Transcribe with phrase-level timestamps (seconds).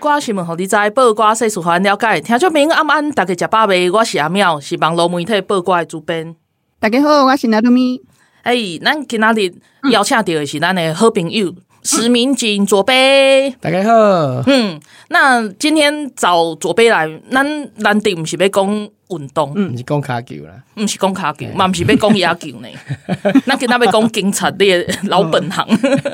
[0.00, 2.20] 拜暗头啊，报挂新闻，互你知；报挂世事，互咱了解。
[2.20, 3.90] 听众朋友晚安，大家食饱未？
[3.90, 6.34] 我是阿妙，是网络媒体报歌的主编。
[6.80, 8.00] 大家好，我是阿杜咪。
[8.42, 9.52] 哎，咱今仔日
[9.90, 13.54] 邀请到的是咱的好朋友石明景左贝。
[13.60, 22.68] 大家好，嗯，那今天找左贝来，咱难得不是要讲运动，嗯，是讲卡球啦，不是讲卡球，嘛毋是要讲野球呢。
[23.46, 25.66] 那今仔要讲警察的老本行。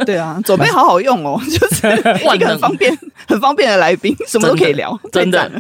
[0.05, 1.87] 对啊，左边好好用哦， 就是
[2.35, 5.51] 一个很方便、很方便的来宾，什么都可以聊，真的。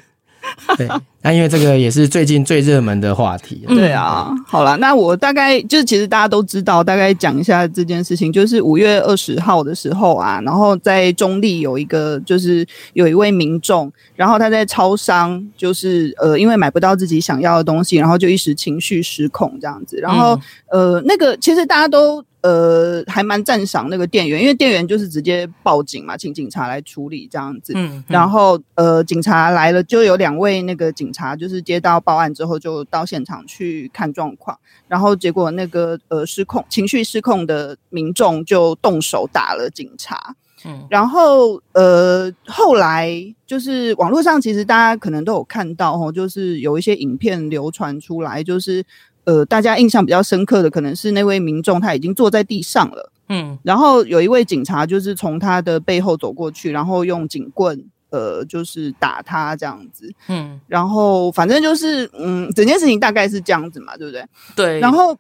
[0.76, 0.88] 对，
[1.22, 3.64] 那因为这个也是最近最热门的话题。
[3.68, 20.38] 对啊，好了，那我大概就是其实大家都知道，大概讲一下这件事情，就是五月二十号的时候啊，然后在中立有一个，就是有一位民众，然后他在超商，就是呃，因为买不到自己想要的东西，然后就一时情绪失控这样子，然后、
[20.70, 22.24] 嗯、呃，那个其实大家都。
[22.46, 27.72] 呃，还蛮赞赏那个店员，因为店员就是直接报警嘛，请警察来处理这样子。
[27.74, 34.56] 嗯，嗯然后呃，警察来了，就有两位那个警察，就是接到报案之后，就到现场去看状况。
[34.86, 40.36] 然后结果那个呃失控、情绪失控的民众就动手打了警察。
[40.64, 43.10] 嗯，然后呃，后来
[43.44, 48.84] 就是网络上其实大家可能都有看到哦，就是有一些影片流传出来，就是。
[49.26, 64.24] 呃，大家印象比较深刻的可能是那位民众他已经坐在地上了，嗯，然后有一位警察就是从他的背后走过去，然后用警棍，呃，就是打他这样子，嗯，然后反正就是，嗯，整件事情大概是这样子嘛，对不对？
[64.54, 64.78] 对。
[64.78, 65.18] 然后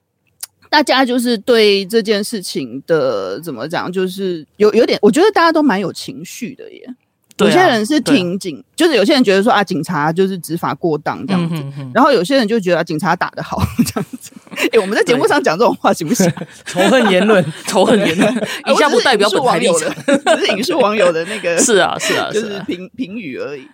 [0.70, 6.94] 大家就是对这件事情的怎么讲，就是有有点，我觉得大家都蛮有情绪的耶。
[7.38, 11.62] 有些人是挺警，就是有些人觉得说啊，警察就是执法过当这样子，
[11.94, 14.32] 然后有些人就觉得、啊、警察打得好 这样子。
[14.56, 16.32] 哎、欸，我们在节目上讲这种话行不行？
[16.64, 18.34] 仇恨言论，仇恨言论，
[18.66, 23.68] 以下不代表本台立场，只是影视网友的那个，是啊，是啊，就是评评语而已。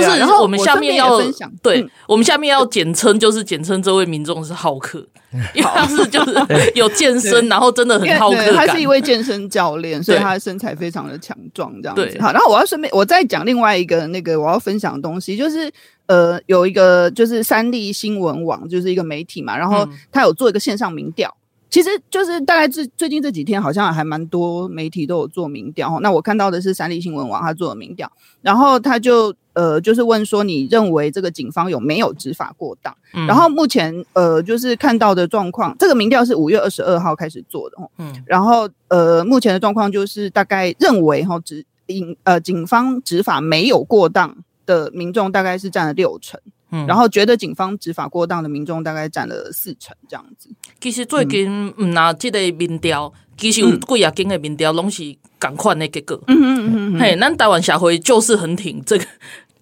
[0.00, 5.06] 就是我们下面要分享，对我们下面要简称，就是简称这位民众是浩克，
[5.54, 6.34] 因为他是就是
[6.74, 8.52] 有健身，然后真的很浩克。
[8.54, 12.18] 他是一位健身教练，所以他的身材非常的强壮，这样子。
[12.20, 15.70] 好，然后我要顺便我再讲另外一个那个我要分享的东西，就是
[16.06, 21.34] 呃有一个就是三立新闻网，就是一个媒体嘛，然后他有做一个线上民调。
[21.72, 25.98] 其实就是大概最最近这几天，好像还蛮多媒体都有做民调。
[26.00, 28.12] 那我看到的是三立新闻网他做的民调，
[28.42, 32.94] 然后他就呃就是问说，你认为这个警方有没有执法过当？
[33.14, 37.76] 嗯、然后目前呃就是看到的状况，这个民调是五月二十二号开始做的。
[37.96, 46.38] 嗯，然后呃目前的状况就是大概认为哈执警呃警方执法没有过当的民众大概是占了六成。
[46.72, 50.48] 嗯，然后觉得警方执法过当的民众大概占了四成这样子。
[50.80, 56.18] 其实最近嗯拿这个民调，其实有几啊间的民调拢是同款的结果。
[56.26, 59.04] 嗯嗯嗯嗯，嘿，咱台湾社会就是很挺这个。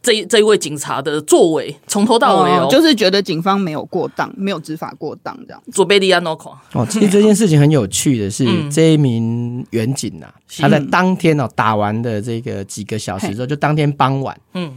[0.02, 5.62] 这这一位警察的作为，从头到尾哦，就是觉得警方没有过当，没有执法过当这样。
[5.70, 14.72] 左贝利亚诺卡哦，其实这件事情很有趣的是，嗯、这一名远警呐、啊，他在当天哦打完的这个几个小时之后，就当天傍晚，嗯，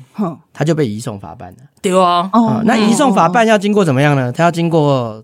[0.52, 1.58] 他就被移送法办了。
[1.82, 4.30] 对啊，哦，那移送法办要经过怎么样呢？
[4.30, 5.24] 他要经过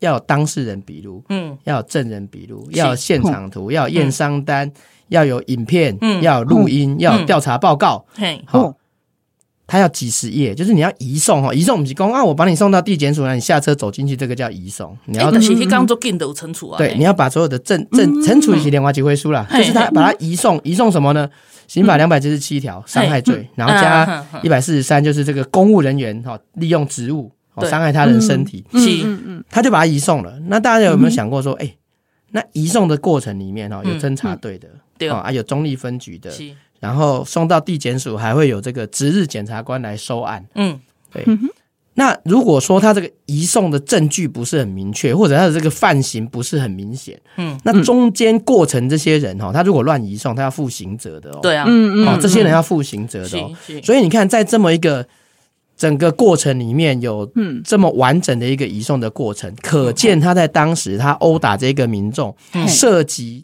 [0.00, 4.72] 要有当事人笔录，嗯，要有证人笔录，要有现场图，要有验伤单，
[5.08, 8.74] 要有影片，嗯，要有录音，要有调查报告，嘿，好。
[9.66, 14.96] 他要几十页，就是你要移送哈，移送不是公啊，我把你送到地检署，让你下车走进去，这个叫移送。
[15.06, 16.78] 你要，是刚做进度惩处啊。
[16.78, 21.28] 对，你要把所有的证证惩处以及联华集会书啦，就是他把它移送，移送什么呢？
[21.66, 27.32] 刑法两百七十七条伤害罪，然后加一百四十三，就是这个公务人员哈利用职务
[27.62, 30.38] 伤害他人身体，是，他就把它移送了。
[30.46, 31.74] 那大家有没有想过说，哎，
[32.30, 36.30] 那移送的过程里面哈，有侦查队的，对啊，有中立分局的。
[36.86, 40.44] 然后送到地检署，还会有这个值日检察官来收案。
[40.54, 40.78] 嗯，
[41.12, 41.26] 对。
[41.94, 51.40] 那如果说他这个移送的证据不是很明确，或者他的这个犯行不是很明显，嗯，那中间过程这些人哈，他如果乱移送，他要负刑责的哦。
[51.42, 53.50] 对啊，嗯嗯，哦，这些人要负刑责的哦。
[53.82, 55.08] 所以你看，在这么一个
[55.74, 62.36] 整个过程里面有嗯这么完整的一个移送的过程，可见他在当时他殴打这个民众
[62.68, 63.42] 涉及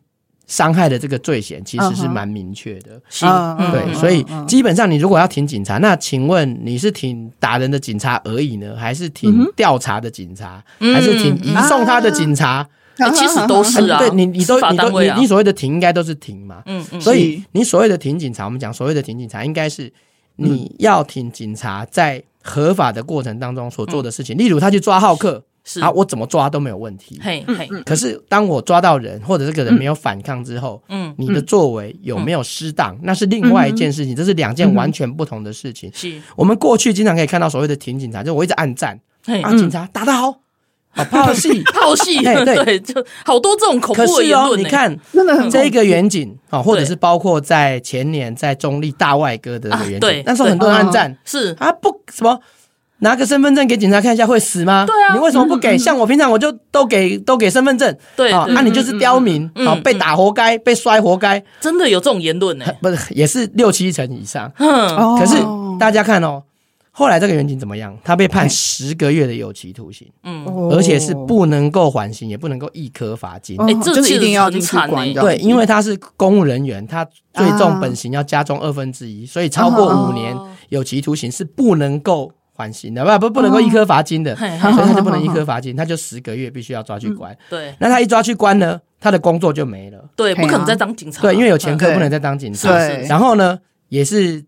[0.52, 3.00] 伤害的这个罪嫌其实是蛮明确的。
[3.08, 3.24] 是，
[3.72, 12.68] 对，所以基本上你如果要挺警察，那请问你是挺打人的警察而已呢，还是挺调查的警察，还是挺移送他的警察？
[13.14, 13.98] 其实都是啊。
[13.98, 16.62] 对你，你都你都你你所谓的停应该都是停嘛。
[16.66, 17.00] 嗯嗯。
[17.00, 19.90] 所以你所谓的挺警察，我们讲所谓的挺警察，应该是。
[20.36, 25.44] 你要挺警察在合法的过程当中所做的事情，例如他去抓浩克，
[25.80, 27.20] 啊，我怎么抓都没有问题。
[27.22, 27.68] 嘿，嘿。
[27.84, 35.90] 可是当我抓到人或者这个人没有反抗之后，嗯，你的作为有没有失当，那是另外一件事情，这是两件完全不同的事情。
[35.94, 36.20] 是。
[36.36, 38.98] 我们过去经常可以看到所谓的挺警察，就我一直按赞，
[39.42, 40.40] 啊，警察打得好。
[40.94, 44.60] 啊，炮戏， 炮戏，对对，就好多这种恐怖的言论。
[44.60, 51.56] 你看，真的很这个远景啊，或者是包括在前年在中立大外哥的这个远景，那时候很多人按赞，是。
[51.58, 52.38] 啊，不什么
[53.02, 54.86] 拿个身份证给警察看一下会死吗？
[54.86, 55.76] 对啊，你为什么不给？
[55.76, 62.64] 像我平常我就都给都给身份证，对啊，那你就是刁民啊，被打活该，被摔活该，真的有这种言论呢？
[62.80, 64.50] 不是，也是六七成以上。
[64.58, 65.36] 嗯，可是
[65.78, 66.42] 大家看哦。
[66.94, 67.96] 后来这个员警怎么样？
[68.04, 73.58] 他被判十个月的有期徒刑，嗯，而且是不能够缓刑，也不能够一科罚金。
[73.62, 77.02] 哎，这是一定要进去关对，因为他是公务人员，他
[77.32, 80.36] 最重本刑要加重二分之一，所以超过五年
[80.68, 87.36] 有期徒刑是不能够缓刑的，不不不能够一颗罚金的，所以他就不能一颗罚金，他就十个月必须要抓去关。
[87.50, 90.04] 对，那他一抓去关呢，他的工作就没了。
[90.14, 91.22] 对，不可能再当警察。
[91.22, 92.68] 对，因为有前科，不能再当警察。
[92.68, 93.58] 对，然后呢，
[93.88, 94.44] 也是。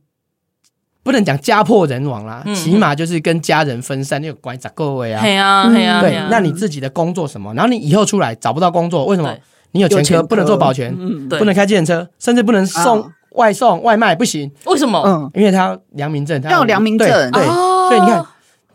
[1.02, 5.20] 不能讲家破人亡啦，起码就是跟家人分散，那个关在各位啊。
[5.20, 6.00] 对啊，对啊。
[6.00, 7.52] 对，那你自己的工作什么？
[7.52, 9.36] 然后你以后出来找不到工作，为什么？
[9.72, 10.96] 你有前科，不能做保全，
[11.28, 14.50] 不能开计程车，甚至不能送外送外卖，不行。
[14.64, 14.98] 为什么？
[15.04, 17.06] 嗯，因为他要良民证，他要良民证。
[17.32, 17.46] 对，
[17.88, 18.26] 所以你看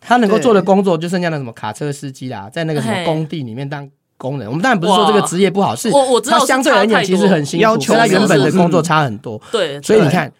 [0.02, 4.48] 他能够做的工作，就剩下那什么卡车司机啦，在那个什么工地里面当工人。
[4.48, 5.90] 我们当然不是说这个职业不好，是
[6.30, 9.42] 他相对而言其实很辛苦，跟他原本的工作差很多。
[9.52, 10.32] 对，所以你看。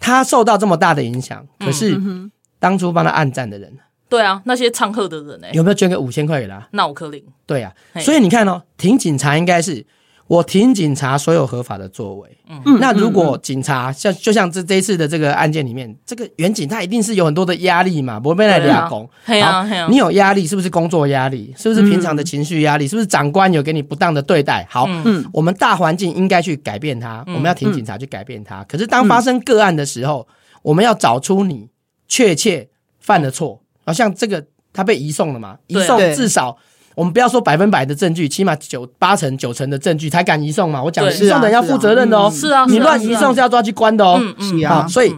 [0.00, 1.98] 他受到这么大的影响，可是
[2.58, 3.72] 当初帮他按赞的人，
[4.06, 5.46] 对啊，那些唱和的人呢？
[5.54, 6.68] 有没有捐个五千块给他？
[6.72, 7.24] 那我可领。
[7.46, 9.86] 对啊，所以你看哦，挺警察应该是
[10.26, 12.38] 我挺警察所有合法的作为。
[12.48, 19.08] 嗯，那如果警察像就像这这一次的这个案件里面，这个远警他一定是有很多的压力嘛，不会被来俩攻。
[19.24, 21.54] 好，你有压力是不是工作压力？
[21.56, 22.88] 是不是平常的情绪压力？
[22.88, 24.66] 是不是长官有给你不当的对待？
[24.70, 28.64] 好，嗯，我们大环境应该去改变它，我们要挺警察去改变它。
[28.64, 30.26] 可是当发生个案的时候，
[30.62, 31.68] 我们要找出你
[32.08, 32.68] 确切
[32.98, 33.60] 犯的错。
[33.84, 34.42] 好像这个
[34.72, 36.56] 他被移送了嘛，移送至少。
[36.94, 40.82] 我们不要说百分百的证据，起码九八成九成的证据才敢移送嘛。
[40.82, 42.30] 我讲移送的人要负责任的哦。
[42.30, 44.18] 是啊，你乱移送是要抓去关的哦。
[44.20, 44.86] 嗯嗯，是啊。
[44.86, 45.14] 所以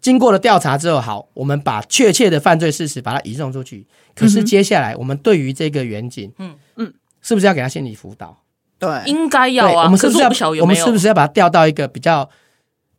[0.00, 3.86] 经过了调查之后，好，我们把确切的犯罪事实把它移送出去。
[4.14, 8.36] 可是接下来，我们对于这个远景，嗯嗯，是不是要给他心理辅导？
[8.78, 9.84] 对，应该要啊。
[9.84, 10.50] 我们是不是要？
[10.60, 12.28] 我们是不是要把他调到一个比较？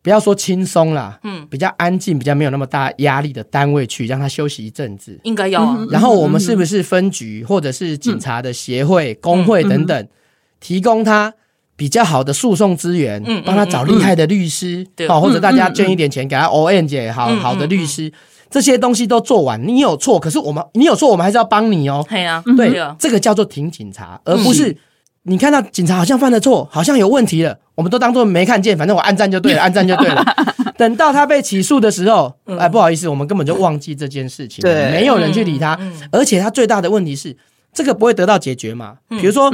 [0.02, 5.86] 不要说轻松啦，嗯，比较安静、比较没有那么大压力的单位去让他休息一阵子，应该要啊。
[5.90, 10.08] 然后我们是不是分局或者是警察的协会、工会等等，
[10.62, 11.34] 提供他
[11.76, 18.12] 比较好的诉讼资源，帮他找厉害的律师，好，或者大家捐一点钱给他 O N 姐，好好的律师，
[18.50, 19.62] 这些东西都做完。
[19.68, 22.06] 你有错，可是我们你有错，我们还是要帮你哦。
[22.10, 24.78] 对啊，对，这个叫做挺警察，而不是。
[25.24, 30.24] 你看到警察好像犯了错，好像有问题了，我们都当做没看见，反正我按赞就对了， 按赞就对了。
[30.78, 35.78] 等到他被起诉的时候，哎，不好意思，我们根本就忘记这件事情，对，没有人去理他。
[36.10, 37.36] 而且他最大的问题是，
[37.74, 38.96] 这个不会得到解决嘛？
[39.10, 39.54] 比如说，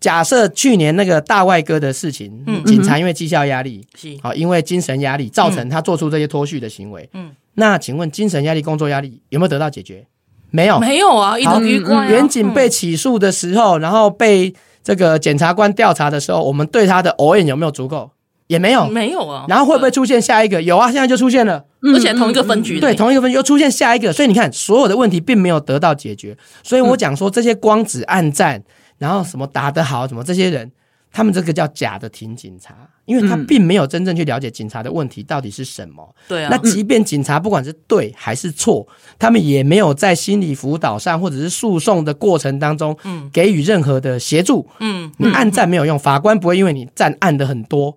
[0.00, 3.86] 假设去年那个大外哥的事情，警察因为绩效压力，
[4.20, 10.04] 好，因为精神压力造成他做出这些脱序的行为，嗯，那请问精神压力、工作压力有没有得到解决？
[10.50, 12.04] 没有，没有啊，一个余光。
[12.06, 14.52] 员警被起诉的时候，然后被。
[14.84, 18.12] 这个检察官调查的时候，我们对他的 O N 有没有足够？
[18.46, 19.46] 也没有，没有啊。
[19.48, 20.60] 然后会不会出现下一个？
[20.60, 21.64] 有啊，现在就出现了，
[21.94, 24.12] 而且同一个分局，对，同一个分局又出现下一个。
[24.12, 26.36] 所以你看，所有的问题并没有得到解决。
[26.62, 28.62] 所以我讲说，这些光子暗战，
[28.98, 30.70] 然后什么打得好，什么这些人。
[31.14, 36.12] 他们这个叫假的挺警察，因为他并没有真正去了解警察的问题到底是什么。
[36.26, 38.84] 对啊，那即便警察不管是对还是错，
[39.16, 42.96] 他们也没有在心理辅导上或者是诉讼的过程当中，
[43.32, 44.68] 给予任何的协助。
[44.80, 47.96] 嗯，你按赞没有用，法官不会因为你赞按的很多，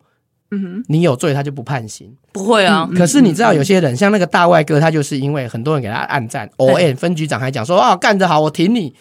[0.52, 2.16] 嗯哼，你有罪他就不判刑。
[2.32, 2.88] 不会啊。
[2.96, 8.94] 可是你知道有些人像那个大外哥，他就是因为很多人给他按赞，O N 分局长还讲说啊干得好，我挺你。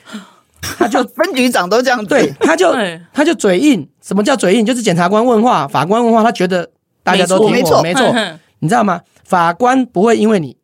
[0.78, 2.74] 他就分局长都这样对，他就
[3.12, 3.88] 他就嘴硬。
[4.02, 4.64] 什么叫嘴硬？
[4.64, 6.68] 就是检察官问话，法官问话，他觉得
[7.02, 8.14] 大家都听我，没错，没错。
[8.60, 9.00] 你知道吗？
[9.24, 10.56] 法官不会因为你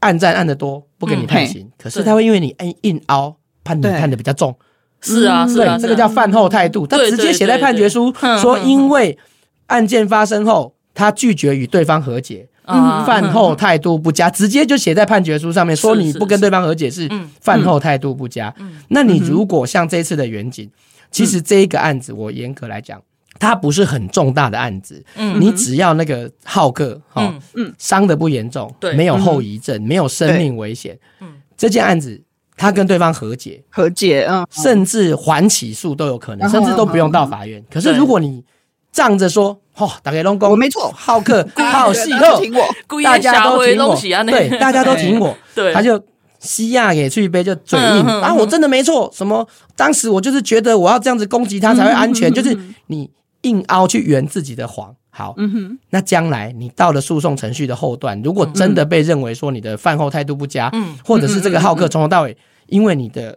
[0.00, 4.56] 按赞按的多，不给你判刑，可是他会因为你硬硬凹，判你判的比较重。
[5.00, 9.18] 是啊，是啊，这个叫饭后态度，他直接写在判决书说，因为
[9.66, 17.08] 案件发生后，他拒绝与对方和解，饭后态度不佳，直接就写在判决书上面说你不跟对方和解是
[17.40, 18.54] 饭后态度不佳。
[18.88, 20.70] 那你如果像这次的远景，
[21.10, 23.00] 其实这一个案子，我严格来讲。
[23.38, 32.22] 它不是很重大的案子，嗯，你只要那个浩克哈，嗯，伤的不严重，对，没有后遗症，没有生命危险，嗯，这件案子
[32.56, 37.60] 他跟对方和解，和解，嗯，甚至缓起诉都有可能，甚至都不用到法院。
[37.68, 38.44] 可是如果你
[38.92, 43.96] 仗着说，哦，打给龙哥，我没错，浩克 好戏，挺我，大家都听我，
[44.26, 46.00] 对，大家都听我， 对，他就
[46.38, 48.04] 西亚给翠杯就嘴硬。
[48.04, 52.56] 啊，我真的没错，什么当时我就是觉得我要这样子攻击他才会安全，就是
[52.86, 53.10] 你。
[53.42, 55.78] 硬凹去圆自己的谎，好，嗯、哼。
[55.90, 62.36] 那将来你到了诉讼程序的后段，如果真的被认为说你的饭后态度不佳，嗯、或者是这个浩克从头到尾，
[62.68, 63.36] 因为你的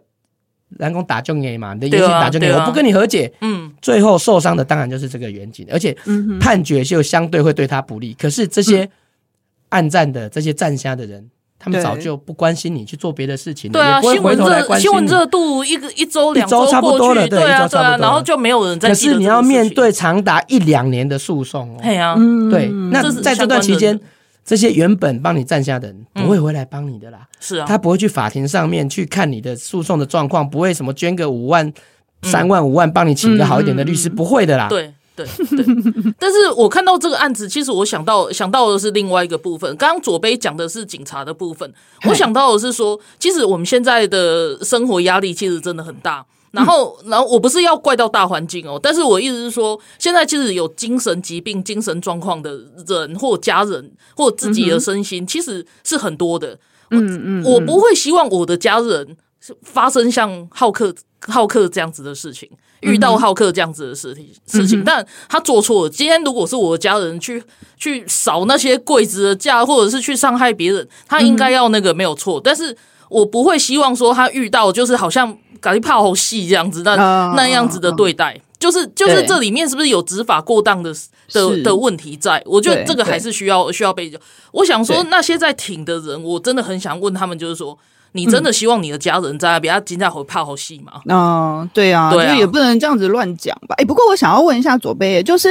[0.78, 5.96] 人工打中你嘛，你的言行打中你，啊、我不跟你和解，嗯，最后受伤的当然就是这个远景，而且
[6.40, 8.14] 判决就相对会对他不利。
[8.14, 8.88] 可是这些
[9.70, 11.28] 暗战的这些战虾的人。
[11.58, 18.90] 他们早就不关心你去做别的事情了，对啊，新闻热新闻热度一个一周两周差不多了，对啊，对啊，然后就没有人在。
[18.90, 22.14] 可是你要面对长达一两年的诉讼哦，对啊，
[22.50, 23.98] 对，那在这段期间，
[24.46, 31.70] 这些原本帮你站下的人不会回来帮你的啦，是啊，他不会去法庭上面去看你的诉讼的状况，不会什么捐个五万、
[32.22, 34.94] 三万、五万帮你请个好一点的律师，不会的啦，对。
[35.16, 35.64] 对对，
[36.18, 39.74] 但是我看到这个案子，其实我想到想到的是另外一个部分。
[39.78, 41.72] 刚刚左杯讲的是警察的部分，
[42.06, 46.22] 我想到的是说，其实我们现在的生活压力其实真的很大。
[46.56, 52.58] 然后，然后我不是要怪到大环境哦，但是我意思是说，现在其实有精神疾病、精神状况的
[52.88, 56.58] 人或家人或自己的身心，其实是很多的。
[56.90, 59.16] 嗯嗯，我不会希望我的家人
[59.62, 60.94] 发生像浩克
[61.28, 62.48] 浩克这样子的事情。
[62.82, 65.90] 遇到浩克这样子的事情事情，但他做错了。
[65.90, 67.42] 今天如果是我的家人去
[67.78, 72.38] 去扫那些柜子的架，或者是去伤害别人，他应该要那个没有错。
[72.38, 72.76] 但是
[73.08, 76.96] 我不会希望说他遇到就是好像搞一炮戏这样子，那
[77.36, 80.92] 那样子的对待，就是就是这里面是不是有执法过当的
[81.32, 82.42] 的的问题在？
[82.46, 84.12] 我觉得这个还是需要需要被。
[84.52, 87.78] 我想说那些在挺的人，我真的很想问他们，就是说。
[88.12, 91.02] 你真的希望你的家人在那边，他今天会怕好戏吗？
[91.06, 93.74] 嗯，对啊，对啊，就也不能这样子乱讲吧。
[93.76, 95.50] 哎、欸，不过我想要问一下左贝，就是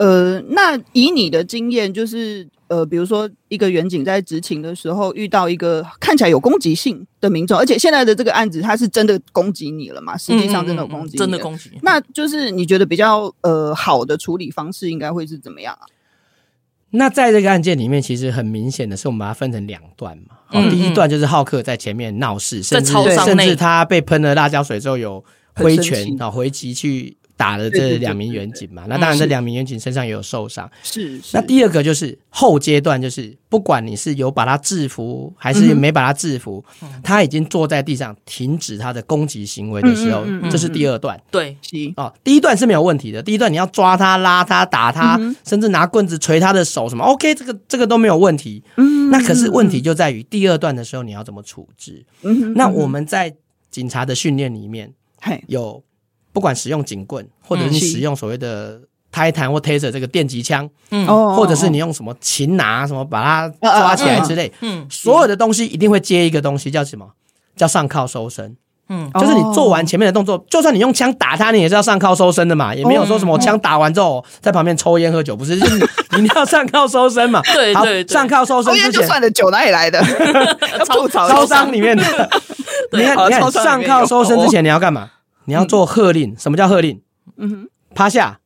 [0.00, 10.16] 呃，那以你的经验，就是呃，比如说一个远景在执勤的时候遇到一个看起来有攻击性的民众，而且现在的这个案子他是真的攻击你了嘛？
[10.16, 11.72] 实际上真的有攻击，真的攻击。
[11.82, 15.84] 那就是你觉得比较呃好的处理方式应该会是怎么样啊？
[16.92, 20.36] 那在这个案件里面，其实很明显的是，我们把它分成两段嘛。
[20.52, 22.90] 哦，第一段就是浩克在前面闹事，甚至
[23.22, 25.22] 甚至他被喷了辣椒水之后有
[25.56, 27.18] 挥拳啊回击去。
[27.40, 30.70] 打了这两名远警嘛，那当然这两名远警身上也有受伤。
[30.82, 36.62] 是，那第二个就是后阶段，就是不管你是有把他制服还是没把他制服，
[37.02, 41.18] 他已经坐在地上停止他的攻击行为的时候，这是第二段。
[41.30, 41.56] 对，
[41.96, 43.22] 哦，第一段是没有问题的。
[43.22, 48.62] 第一段你要抓他、拉他、打他，甚至拿棍子捶他的手什么，OK，这个这个都没有问题。
[48.76, 52.04] 嗯，那可是问题就在于第二段的时候你要怎么处置？
[52.20, 53.34] 嗯，那我们在
[53.70, 54.92] 警察的训练里面，
[55.46, 55.82] 有。
[56.32, 58.80] 不管使用警棍，或者是你使用所谓的
[59.12, 67.06] 胎弹或 taser 这个电击枪，嗯，或者是你用什么擒拿什么把它抓起来之类，嗯，所有的东西一定会接一个东西叫什么？
[67.56, 68.56] 叫上铐收身，
[68.88, 75.86] 嗯，就是你做完前面的动作，就算你用枪打他，你也是要上铐收身的嘛，也没有说什么我枪打完之后在旁边抽烟喝酒，不是，就是
[76.18, 80.00] 你 要上铐收身嘛，对对，上铐收身之前，就算的酒哪里来的？
[80.88, 82.30] 吐槽招商里面的，
[82.92, 85.10] 你看你看上铐收身之前你要干嘛？
[85.50, 87.00] 你要做喝令，什么叫喝令？
[87.36, 88.38] 嗯哼，趴下，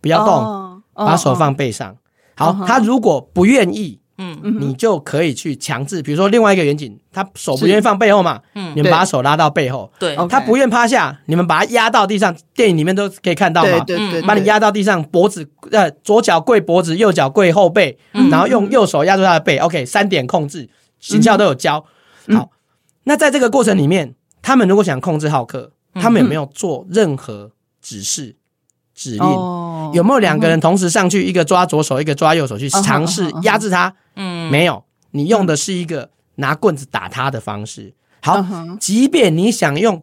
[0.00, 1.96] 不要动，把手放背上。
[2.34, 21.84] 好，他如果不愿意，嗯，你就可以去强制，比如说另外一个远景，他手不愿意放背后嘛，嗯，你们把手拉到背后，对，他不愿趴下，你们把他压到地上，电影里面都可以看到嘛，对对对，把你压到地上，脖子呃左脚跪脖子，右脚跪后背，然后用右手压住他的背，OK，三点控制，形象都有教。
[22.30, 22.50] 好，
[23.04, 25.70] 那在这个过程里面，他们如果想控制浩克。
[25.94, 28.36] 他们有没有做任何指示、
[28.94, 29.28] 指令？
[29.92, 33.94] 有没有两个人同时上去，一个抓左手，一个抓右手去尝试压制他？
[34.16, 34.84] 嗯，没有。
[35.12, 37.94] 你用的是一个拿棍子打他的方式。
[38.20, 38.44] 好，
[38.80, 40.02] 即便你想用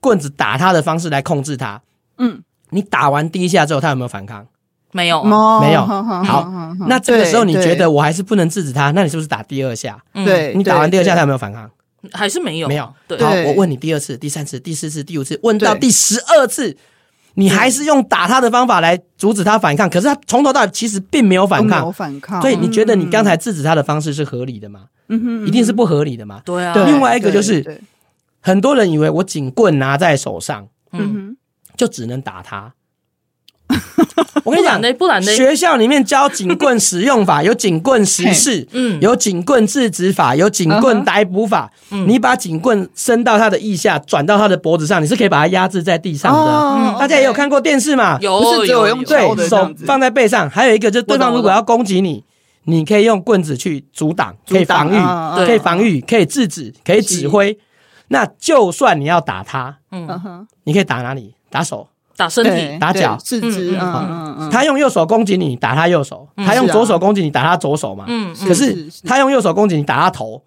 [0.00, 1.82] 棍子打他的方式来控制他，
[2.16, 4.46] 嗯，你打完第一下之后，他有没有反抗？
[4.90, 5.84] 没有，没有。
[5.84, 6.50] 好，
[6.88, 10.02] 那这个时候你觉得我还是不能制止他，那你是不是打第二下？
[10.14, 11.70] 对，你打完第二下，他有没有反抗？
[12.12, 12.68] 还是没有？
[12.68, 12.92] 没有。
[13.06, 16.76] 对，好，我问你第二次、第三次、第四次、第五次，问到第十二次，
[17.34, 22.40] 你还是用打他的方法来阻止他反抗，可是他从头到尾其实并没有反抗，没有反抗。
[22.40, 24.84] 所以你觉得你刚才制止他的方式是合理的吗？
[25.08, 26.40] 嗯哼，一定是不合理的嘛。
[26.44, 26.74] 对啊。
[26.86, 27.82] 另外一个就是，
[28.40, 31.36] 很多人以为我警棍拿在手上，嗯哼，
[31.76, 32.74] 就只能打他。
[34.44, 35.30] 我跟你讲，不然呢？
[35.32, 41.70] 学校里面教警棍使用法， 有警棍实施，嗯，有警棍制止法，有警棍逮捕法。
[42.06, 46.98] 你把警棍伸到他的腋下，转到他的脖子上，你是可以把他压制在地上的。
[46.98, 48.18] 大家也有看过电视嘛？
[48.22, 52.24] 有，不是只有用对手放在背上，还有一个就是对方如果要攻击你，
[52.64, 57.58] 你可以用棍子去阻挡，可以防御，可以防御，可以制止，可以指挥。
[58.08, 61.34] 那就算你要打他，嗯哼，你可以打哪里？
[61.50, 61.86] 打手。
[62.18, 63.76] 打身体，打脚，四肢。
[63.76, 68.04] 嗯嗯嗯，他用右手攻击你，打他右手；他用左手攻击你，打他左手嘛。
[68.08, 70.42] 嗯，可是他用右手攻击你，打他头；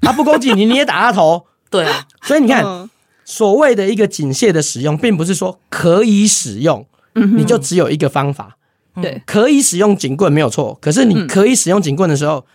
[0.00, 1.44] 他不攻击你，你也打他头。
[1.68, 2.88] 对啊， 所以你看，
[3.24, 8.56] 所谓的一个警械的使用，并不是说可以使用，你就只有一个方法。
[9.02, 12.46] 对，可以使用警棍没有错，可是你可以使用警棍的时候，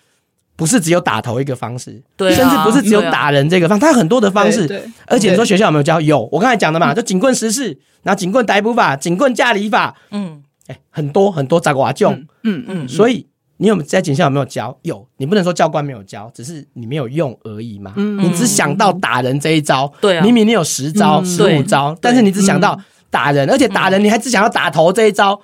[0.62, 4.68] 不是只有打头一个方式，对，甚至不是只有打人这个方，它有很多的方式。
[4.68, 6.00] 对，而且你说学校有没有教？
[6.00, 7.80] 有，我刚才讲的嘛，就警棍实施。
[8.04, 13.26] 然后警棍逮捕法、警棍架离法，嗯，哎，很多很多杂瓜种，嗯嗯，所以
[13.58, 14.78] 你有在警校有没有教？
[14.84, 17.94] 有，你不能说教官没有教，只是你没有用而已嘛。
[17.96, 25.42] 嗯，你只想到打人这一招，对啊，明明你有十招、十五招，但是你只想到打人，而且打人你还只想要打头这一招，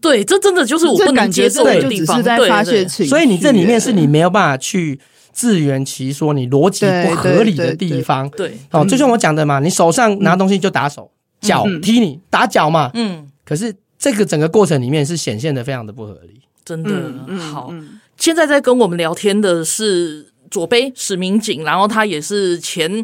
[0.00, 2.22] 对，这真的就是我不能接受的地方。
[2.22, 4.98] 对，所以你这里面是你没有办法去
[5.32, 8.28] 自圆其说，你逻辑不合理的地方。
[8.30, 11.10] 对，哦，就像我讲的嘛，你手上拿东西就打手。
[11.40, 16.90] 脚踢你，打脚嘛，嗯，可是这个整个过程里面是显现的非常的不合理，真的。
[17.38, 17.72] 好，
[18.18, 23.02] 现在在跟我们聊天的是左杯史民警，然后他也是前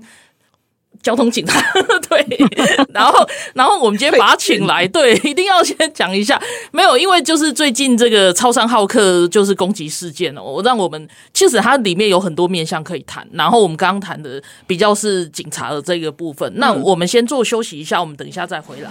[1.03, 1.61] 交通警察，
[2.09, 2.27] 对，
[2.93, 6.41] 然后然后我们今天把他请来， 对，一定要先讲一下，
[6.73, 18.91] 没有，因为就是最近这个超商好客就是攻击事件哦，我让我们其实它里面有很多面向可以谈，然后我们刚刚谈的比较是警察的这个部分，那我们先做休息一下，我们等一下再回来。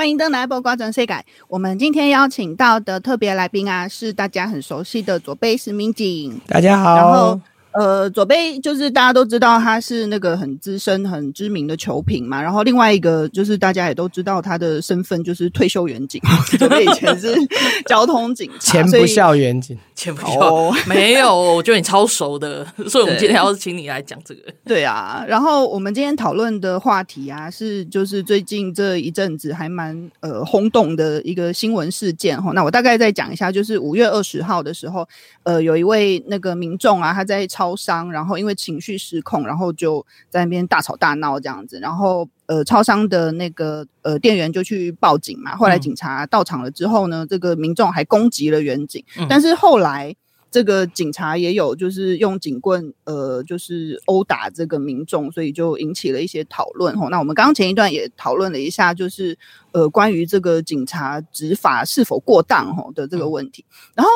[0.00, 1.22] 欢迎登来播瓜转世改。
[1.46, 6.40] 我们今天邀请到的特别来宾啊，是大家很熟悉的左贝史民警。
[6.46, 6.96] 大家好。
[6.96, 7.38] 然后
[7.72, 12.42] 呃，左贝就是大家都知道他是那个很资深、很知名的球评嘛。
[12.42, 16.20] 然后另外一个就是大家也都知道他的身份就是退休员警，
[16.58, 17.32] 左贝以前是
[17.86, 24.40] 交通警察，前不孝员警，前不孝 没有，我觉得你超熟的，所以我们今天要请你来讲这个。
[24.66, 32.50] 对啊，然后我们今天讨论的话题啊，是就是最近这一阵子还蛮呃轰动的一个新闻事件哈。
[32.52, 35.06] 那我大概再讲一下，就是五月二十号的时候，
[35.44, 37.46] 呃，有一位那个民众啊，他在。
[37.60, 45.54] 超商，然后因为情绪失控，然后就在那边大吵大闹这样子，然后呃，超商的那个呃店员就去报警嘛。
[45.54, 50.16] 后来警察到场了之后呢，这个民众还攻击了远景，嗯、但是后来
[50.50, 57.10] 这个警察也有就是用警棍呃就是殴打这个民众，所以就引起了一些讨论吼。
[57.10, 59.36] 那我们刚刚前一段也讨论了一下，就是
[59.72, 64.10] 呃关于这个警察执法是否过当吼的这个问题，嗯、然后。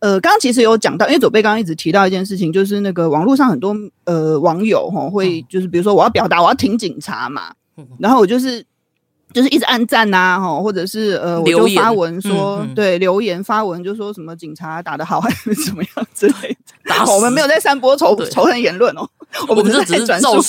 [0.00, 7.52] 呃，刚刚其实有讲到，因为左贝刚刚一直提到一件事情，就是那个网络上很多呃网友吼会就是比如说我要表达我要挺警察嘛，
[7.98, 8.64] 然后我就是
[9.32, 16.56] 就是一直按赞呐吼，或者是呃我就发文说对留言发文就说什么警察打得好还是怎么样之类
[17.06, 19.08] 我们没有在散播仇仇恨言论哦。
[19.48, 20.42] 我们是在转述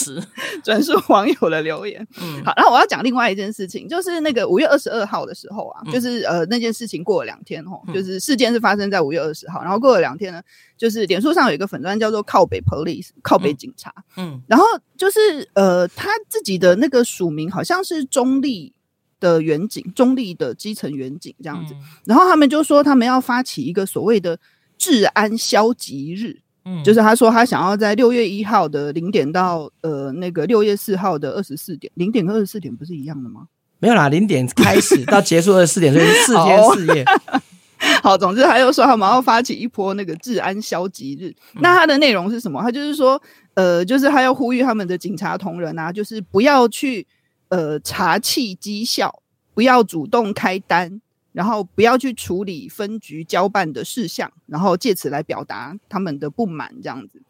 [0.63, 2.05] 转述网友的留言。
[2.19, 10.41] 嗯，好，然后我要讲另外一件事情，就是那个五月二十二号的时候啊，就是呃那件事情过了两天哦，就是事件是发生在五月二十号，然后过了两天呢，
[10.77, 14.65] 就是脸书上有一个粉专叫做靠北 police 靠北警察，嗯，然后
[14.97, 18.73] 就是呃他自己的那个署名好像是中立
[19.19, 21.75] 的远景，中立的基层远景这样子。
[22.05, 24.39] 然后他们就说，他们要发起一个所谓的
[24.81, 33.41] 治安消极日，嗯，就是他说他想要在六月一号的零点到呃那个六月四号的二十四点，零点跟二十四点不是一样的吗？
[33.77, 37.05] 没有啦，零点开始 到结束二十四点，所以是四天四夜。
[38.01, 41.29] 好，总之他又说他们要发起一波那个治安消极日。
[41.53, 42.59] 嗯、那他的内容是什么？
[42.63, 43.21] 他就是说，
[43.53, 47.05] 呃，就是他要呼吁他们的警察同仁啊，就是不要去
[47.49, 49.21] 呃查气绩效，
[49.53, 50.99] 不要主动开单，
[51.31, 57.21] 然后不要去处理分局交办的事项，然后借此来表达他们的不满，这样子。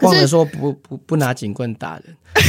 [0.00, 2.16] 忘了说不不不拿警棍打人。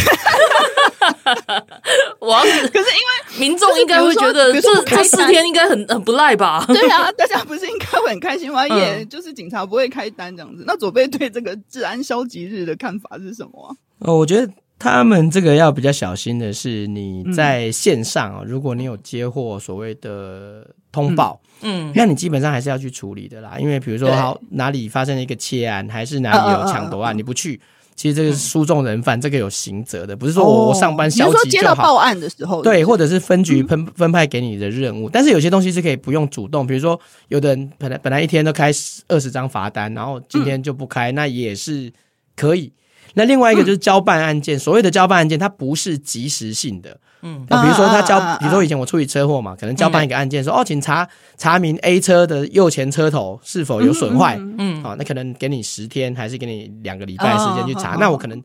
[2.19, 6.65] 我要是可是因为民众应该会觉得这这四天应该很很不赖吧？
[6.67, 8.67] 对啊，大家不是应该会很开心吗？
[8.67, 10.63] 也就是警察不会开单这样子。
[10.65, 13.77] 那左贝对这个治安消极日的看法是什么？
[13.99, 23.57] 哦，我觉得他们这个要比较小心的是，你在线上，如果你有接获所谓的通报，嗯，那你基本上还是要去处理的啦。
[23.59, 27.59] 因为比如说，好哪里发生了一个窃案，还是哪里有抢夺案，你不去。
[27.95, 31.41] 其实这个是书中人犯，这个有刑责的，不是说我我上班消极就好。
[31.41, 38.71] 哦、接到报案的时候，对，或者是分局分分派给你的任务，嗯、但是有些东西是可以不用主动，比如说有的人本来本来一天都开
[39.07, 41.91] 二十张罚单，然后今天就不开，嗯、那也是
[42.35, 42.71] 可以。
[43.13, 46.99] 那另外一个就是交办案件，嗯、所谓的交办案件，它不是即时性的。
[47.23, 54.37] 嗯，那比如说他交，比如说以前我处理车祸嘛，可能交办一个案件说，说哦，请查查明 A 车的右前车头是否有损坏。
[54.59, 57.97] 嗯，好，那可能给你十天，还是给你两个礼拜时间去查。
[57.99, 58.41] 那我可能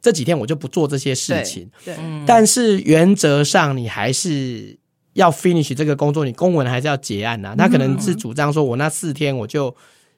[0.00, 1.70] 这几天我就不做这些事情。
[1.84, 1.94] 对，
[2.26, 4.74] 但是原则上你还是
[5.12, 7.54] 要 finish 这个工作，你公文还是要结案呐。
[7.58, 9.74] 他可能是主张说我那四天我就。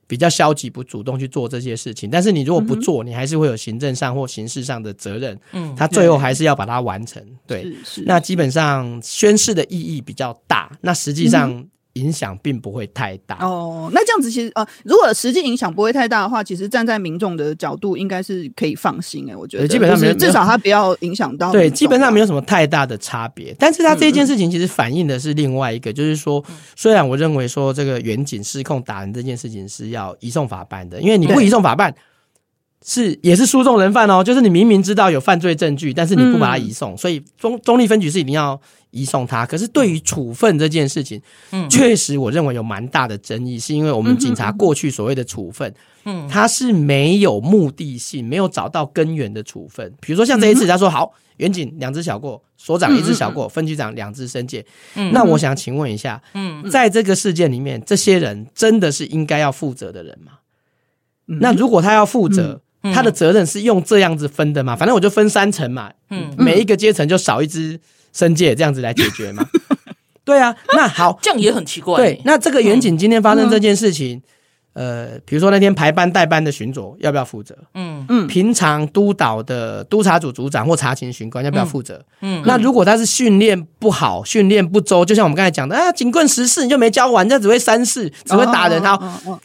[0.07, 5.39] 比较消极，不主动去做这些事情，但是你如果不做，嗯、你还是会有行政上或刑事上的责任。
[5.53, 7.23] 嗯，他最后还是要把它完成。
[7.47, 11.67] 对，对是是那基本上宣誓的意义比较大，那实际上。
[11.97, 13.91] 嗯影响并不会太大哦。
[13.93, 19.35] 那这样子其实呃，如果实际影响不会太大的话，其实站在民众的角度，应该是可以放心哎。
[19.35, 21.51] 我觉得基本上没有，至少他不要影响到。
[21.51, 23.55] 对，基本上没有什么太大的差别。
[23.59, 26.45] 但是他这件事情其实反映的是另外一个，嗯、就是说，
[26.77, 31.95] 虽然我认为说这个远景失控打人这件事情是要移送法办的，因为你不移送法办。
[32.89, 34.23] 是，也是书中人犯哦。
[34.23, 38.59] 就是你明明知道有犯罪证据，但是你不把他移送，嗯、所以中中立分局是一定要
[38.93, 39.45] 移送他。
[39.45, 41.21] 可是对于处分这件事情，
[41.51, 49.93] 嗯，确实我认为有蛮大的争议，是因为我们警察过去所谓的处分，嗯，他是没有目的性，没有找到根源的处分。
[50.01, 54.65] 比如说像这一次，他说好，远警两只小过，所长一只小过，分局长两只申诫。
[54.95, 60.35] 嗯，那我想请问一下，嗯，在这个事件里面，这些人真的是应该要负责的人吗？
[61.27, 64.77] 嗯、那如果他要负责，嗯他的责任是用这样子分的嘛？
[64.77, 67.81] 反正我就分三层嘛，嗯，每一个阶层就少一支
[68.13, 69.45] 申诫，这样子来解决嘛。
[70.25, 71.97] 对啊，那好，这样也很奇怪。
[71.97, 74.21] 对，那这个员警今天发生这件事情，
[74.73, 77.57] 呃，比如说那天排班代班的巡佐要不要负责？
[77.75, 82.05] 嗯嗯，平常督导的督察组组长或查勤巡官要不要负责？
[82.23, 89.01] 嗯，那如果他是训练不好、训练不周，就像我们刚才讲的啊，警棍十四你就没教完，这只会三四，只会打人，好，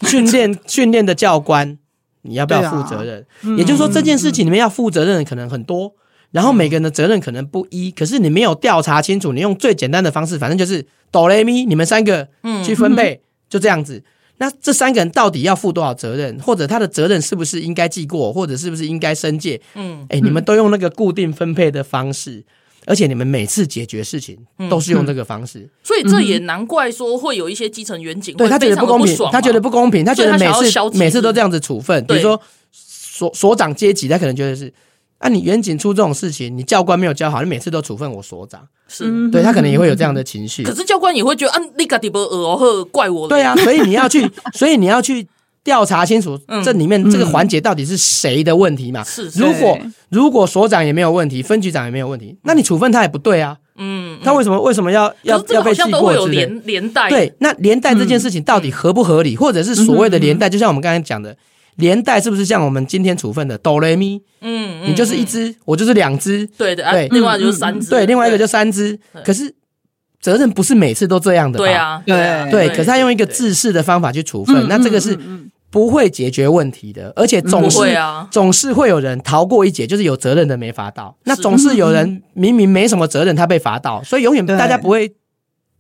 [0.08, 1.78] 训练训练的教官。
[2.24, 3.26] 你要不要负责任？
[3.44, 5.94] 啊、也就是说，这件事情你们要负责任的可能很多，嗯、
[6.32, 7.90] 然后每个人的责任可能不一。
[7.90, 12.28] 嗯、可是你没有调查清楚，你用最简单的方式，反正就是哆来咪，你们三个
[12.64, 14.04] 去分配，嗯、 就这样子。
[14.38, 16.40] 那这三个人到底要负多少责任？
[16.40, 19.62] 或者他的责任是不是应该记过，或者是不是应该申诫？
[19.76, 22.44] 嗯，哎，你们都用那个固定分配的方式。
[22.92, 24.38] 而且你们每次解决事情
[24.70, 32.06] 都是用这个方式，所以这也难怪说会有一些基层员警对他觉得不公平，他觉得不公平，他觉得每次每次都这样子处分。
[32.06, 32.38] 比如说
[32.74, 34.74] 所所长阶级，他可能觉得是
[35.20, 40.62] 啊，你远景出这种事情，你教官没有教好，你每次都处分我所长，是对他可能也会有这样的情绪。
[40.64, 43.30] 可是教官也会觉得啊，你个底不呃呵怪我。
[43.30, 45.26] 对啊，所以你要去，所以你要去。
[45.64, 49.04] 调查清楚这里面这个环节到底是谁的问题嘛？
[49.04, 49.78] 是，如果
[50.10, 53.58] 如果所长也没有问题，分局长也没有问题，那你处分他也不对啊。
[53.78, 56.46] 嗯，他为什么为什么要要要被记过之类？
[56.46, 57.10] 连连带。
[57.10, 61.36] 对，那连带这件事情到底合不合理，或者是所谓的连带，就像我们刚才讲的，
[61.76, 64.22] 连带是不是像我们今天处分的哆来咪？
[64.42, 69.54] 嗯，你就是一只，我就是两只，对的，对，另外就是三只，对，另外一个就三只，可是。
[70.22, 71.66] 责任不是每次都这样的吧？
[71.66, 72.70] 对啊，对对。
[72.70, 75.18] 可是他用一个制式的方法去处分，那这个是
[75.70, 77.80] 不会解决问题的，而且总是
[78.30, 81.16] 总是会有人逃过一劫，就是有责任的没罚到。
[81.24, 85.12] 那总是有人明明没什么责任，他被罚到，所以永远大家不会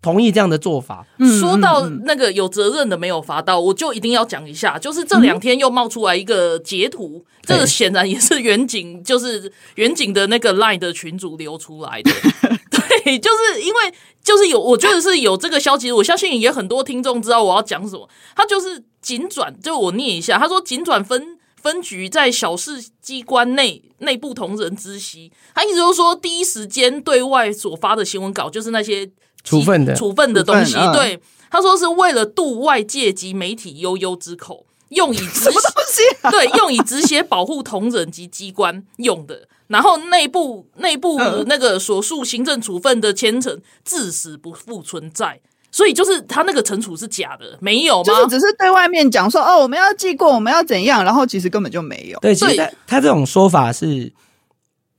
[0.02, 1.06] 同意这样的做法。
[1.40, 12.12] 说到那个有责任的没有罚到，我就一定要讲一下，就是这两天又冒出来一个截图，这个显然也是远景，就是远景的那个 Line 的群主流出来的。
[13.04, 18.10] 对，就是因为就是有，我觉得是有这个消息，我相信也很多听众知道我要讲什么。
[18.36, 21.38] 他就是警转，就我念一下，他说警转分。
[21.62, 29.08] 分局在小事机关内内部同仁知悉，他意思就是说，第一时间对外所发的新闻稿就是那些
[29.44, 30.74] 处分的处分的东西。
[30.94, 36.02] 对，他说是为了度外界及媒体悠悠之口，用以止血，
[36.32, 39.48] 对，用以止血保护同仁及机关用的。
[39.68, 45.40] 然后内部内部那个所述行政处分的签程，至死不复存在。
[45.74, 48.04] 所以就是他那个惩处是假的，没有吗？
[48.04, 52.20] 就是只是对外面讲说哦，我们要记过，我们要怎样，然后其实根本就没有。
[52.20, 54.12] 对，其实他，他这种说法是，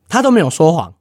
[0.08, 0.94] 他都没有说谎，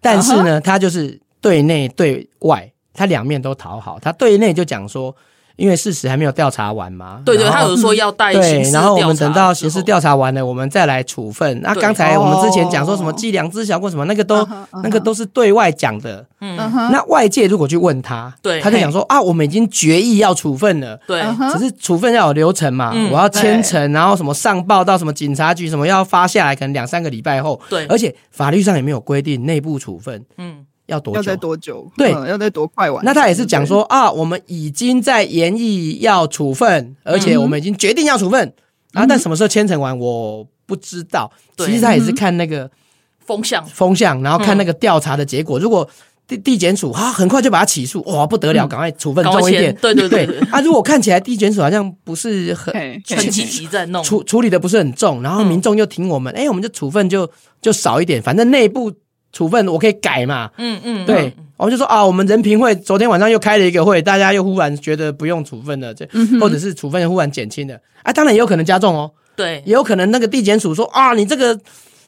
[0.00, 0.60] 但是呢，uh huh.
[0.60, 3.98] 他就是对内对外，他两面都讨好。
[4.00, 5.14] 他对内就讲说。
[5.56, 11.60] 因为事实还没有调查完嘛，对对，他有说要带刑事调查，然后我们等到刑事调查完了，我们再来处分。
[11.60, 14.48] 那刚才我们之前讲说什么计量知晓或什么，那个都
[14.82, 16.26] 那个都是对外讲的。
[16.40, 16.56] 嗯，
[16.90, 30.64] 那外界如果去问他，对，他就讲说啊，我们已经决议要处分了，对，只是处分要有流程嘛，我要签呈，然后什么上报到什么警察局，什么要发下来，可能两三个礼拜后，对，而且法律上也没有规定内部处分，嗯。
[30.92, 31.16] 要多久？
[31.16, 31.90] 要在多久？
[31.96, 33.02] 对，要在多快完？
[33.04, 38.40] 那他也是讲说啊，我们已经在研议要处分，而且我们已经决定要处分。
[38.92, 41.32] 然后，但什么时候签成完，我不知道。
[41.56, 42.70] 其实他也是看那个
[43.24, 45.58] 风向，风向，然后看那个调查的结果。
[45.58, 45.88] 如果
[46.28, 49.74] 地地检署啊，很快就把他起诉，哇，不得了，赶快处分重一点。
[49.76, 50.26] 对对对。
[50.50, 57.28] 啊，如果看起来地检署好像不是很很积极在弄，处处理的不是很重，然后民众又挺我们，哎，我们就处分就
[57.62, 58.92] 就少一点，反正内部。
[59.32, 60.50] 处分我可以改嘛？
[60.58, 66.06] 嗯嗯，对，我们就说啊，我们人评会昨天晚上又开了一个会，大家又忽然觉得不用处分了，这
[66.38, 69.10] 或者是处分忽然减轻了，啊，当然也有可能加重哦。
[69.34, 71.58] 对，也有可能那个地检署说啊，你这个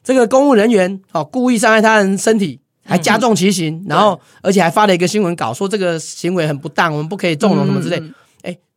[0.03, 8.01] 这个公务人员哦，故意伤害他人身体，还加重其刑，然后而且还发了一个新闻稿说这个行为很不当，我们不可以纵容什么之类。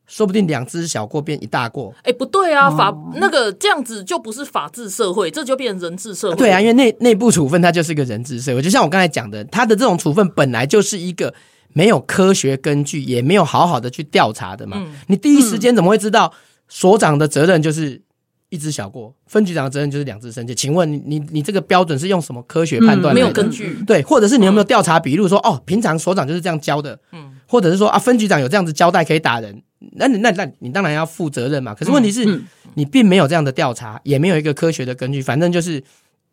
[0.09, 6.37] 说不定两只小过变一大过，哎，不对啊，法那个这样子就不是法治社会，这就变成人治社会。
[6.37, 11.33] 对啊，因为内内部处分它就是一个人治社会，就像我刚才讲的，他的这种处分本来就是一个
[11.75, 14.83] 没有科学根据，也没有好好的去调查的嘛。
[15.09, 16.33] 你第一时间怎么会知道
[16.69, 18.01] 所长的责任就是
[18.49, 20.55] 一只小过，分局长的责任就是两只生界？
[20.55, 23.15] 请问你你你这个标准是用什么科学判断？
[23.15, 23.77] 没有根据。
[23.87, 26.99] 对，或者是你有没有调查笔录说哦，平常所长就是这样教的？
[27.13, 29.63] 嗯，或者是说啊，分局长有这样子交代可以打人？
[29.93, 31.75] 那你那那你当然要负责任嘛。
[31.75, 35.83] 可是问题是，嗯、你并没有这样的调查，也没有一个科学的根据，反正就是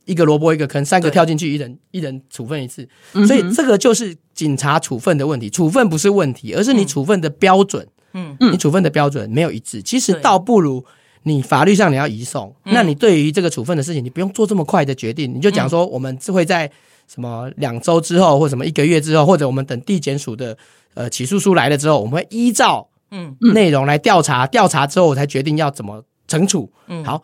[0.06, 2.88] 一个萝卜一个坑，三个跳进去，一人一人处分一次。
[3.28, 7.88] 所以这个就是警察处分的问题，处分不是问题，而是你处分的标准。
[8.14, 10.84] 嗯，你处分的标准没有一致，其实倒不如
[11.24, 12.56] 你法律上你要移送。
[12.64, 16.72] 那你对于这个处分的事情，你不用做这么快的决定，你就讲说我们会在
[17.08, 20.58] 什么两周之后，或什么一个月之后，或者我们等地检署的
[20.94, 22.88] 呃起诉书来了之后，我们会依照。
[23.12, 26.72] 嗯，内容来调查，调查之后我才决定要怎么惩处。
[26.88, 27.24] 嗯，好，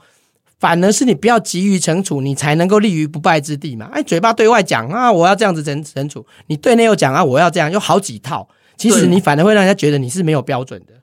[0.59, 3.89] 反而是你不要急于惩处，你才能够立于不败之地嘛。
[3.91, 8.47] 哎，嘴巴对外讲啊，我要这样子惩惩处，你对内又讲啊，我要这样，有好几套。
[8.77, 10.93] 其实你反而会让人家觉得你是没有标准的，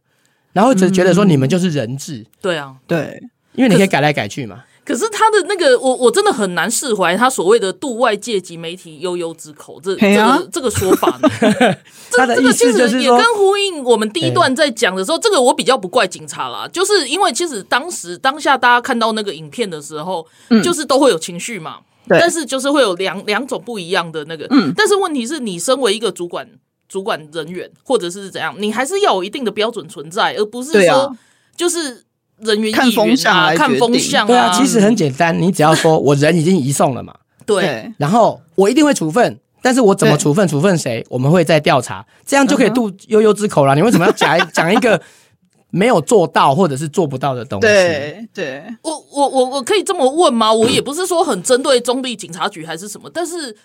[0.52, 2.26] 然后只觉得说你们就是人质。
[2.40, 4.64] 对啊，对，因为你可以改来改去嘛。
[4.88, 11.28] 可是他的那个，我我真的很难释怀他所谓的“度外界及媒体悠悠之口”这这个这个说法呢。
[12.10, 20.26] 这这个其实也跟呼应我们第一段在讲的时候，这个我比较不怪警察啦，就是因为其实当时当下大家看到那个影片的时候，
[20.64, 21.80] 就是都会有情绪嘛。
[22.08, 24.46] 但是就是会有两两种不一样的那个。
[24.48, 26.48] 嗯但是问题是你身为一个主管
[26.88, 31.14] 主管人员或者是怎样，你还是要有一定的标准存在，而不是说
[31.54, 32.07] 就是。
[32.40, 43.74] 人员看风向啊，看风向啊，对啊，其实很简单，你只要说我人已经移送了嘛，对，然后我一定会处分，但是我怎么处分，处分谁，我们会再调查，这样就可以渡悠悠之口了。
[43.74, 45.00] 你为什么要讲讲一个
[45.70, 47.66] 没有做到或者是做不到的东西？
[47.66, 50.52] 对，对，我我我我可以这么问吗？
[50.52, 53.56] 我也不是说很针对中立警察局还是什么，但是。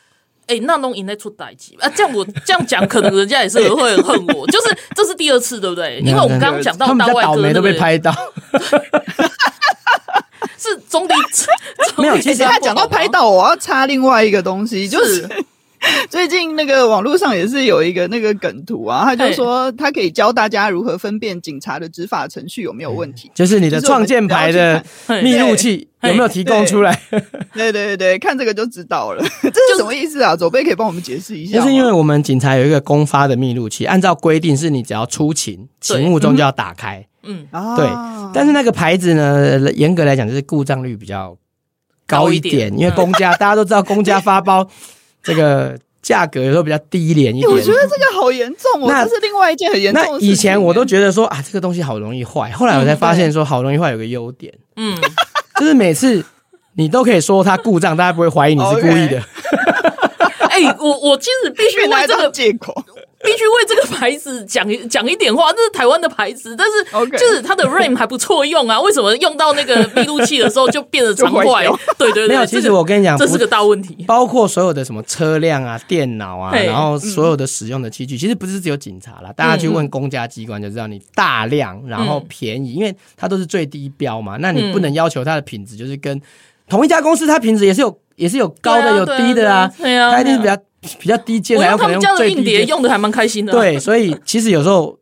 [0.48, 1.90] 哎，那弄应该出代志啊！
[1.96, 4.46] 这样我这样讲，可能人家也是会很恨我。
[4.48, 6.00] 就是这是第二次，对不对？
[6.00, 8.12] 因为我们刚刚讲到大外哥都被拍到，
[10.58, 11.16] 是中坜
[11.98, 12.18] 没有。
[12.20, 15.28] 其实他讲到拍到，我要插另外一个东西，就是
[16.10, 24.84] 最近那个网络上也是有一个那个梗图啊，他就说他可以教大家如何分辨警察的执法程序有没有问题，就是你的创建牌的
[25.22, 26.98] 密录器有没有提供出来？
[27.54, 29.24] 对对对对，看这个就知道了。
[29.42, 30.36] 这是什么意思啊？
[30.36, 31.58] 左贝可以帮我们解释一下。
[31.60, 37.06] 就是因为我们警察有一个公发的密录器，按照规定是你只要出勤，勤务中就要打开。
[37.24, 37.88] 嗯，对。
[38.34, 41.38] 但是那个牌子呢，严格来讲就是故障率比较
[42.08, 44.68] 高一点，因为公家大家都知道，公家发包。
[45.24, 48.88] 这个价格有时候比较低廉一点，我觉得这个好严重哦。
[48.90, 50.28] 那这是另外一件很严重的事情。
[50.28, 54.98] 那以前我都觉得说啊，这个东西好容易坏，后来我才发现说，好容易坏有个优点，嗯，
[55.60, 56.24] 就是每次
[56.76, 59.24] 你都可以说它故障，大家不会怀疑你是故意的。
[60.54, 62.84] 哎，我我其实必须为这个借口。
[63.24, 68.80] 必须为这个牌子讲讲一点话，这是台湾的牌子，但是就是它的 RAM 还不错用啊。
[68.82, 71.66] 为什么用到那个 密录器的时候就变得常坏？
[71.98, 72.46] 对对对，没有。
[72.46, 74.04] 其实我跟你讲，这是个大问题。
[74.06, 79.32] 包括所有的什么车辆啊、电脑啊，然后所有的使用的器具，其实不是只有警察啦。
[79.34, 84.38] 大家去问公家机关就知道，你大量然后便宜，因为它都是最低标嘛。
[84.40, 86.22] 那你不能要求它的品质就是跟
[86.68, 89.72] 同一家公司，它品质也是有也是有高的有低的啊。
[89.78, 90.58] 对啊，它一定是比较。
[91.00, 93.52] 比较低阶，还有可能用最低阶，用的还蛮开心的。
[93.52, 94.98] 对，所以其实有时候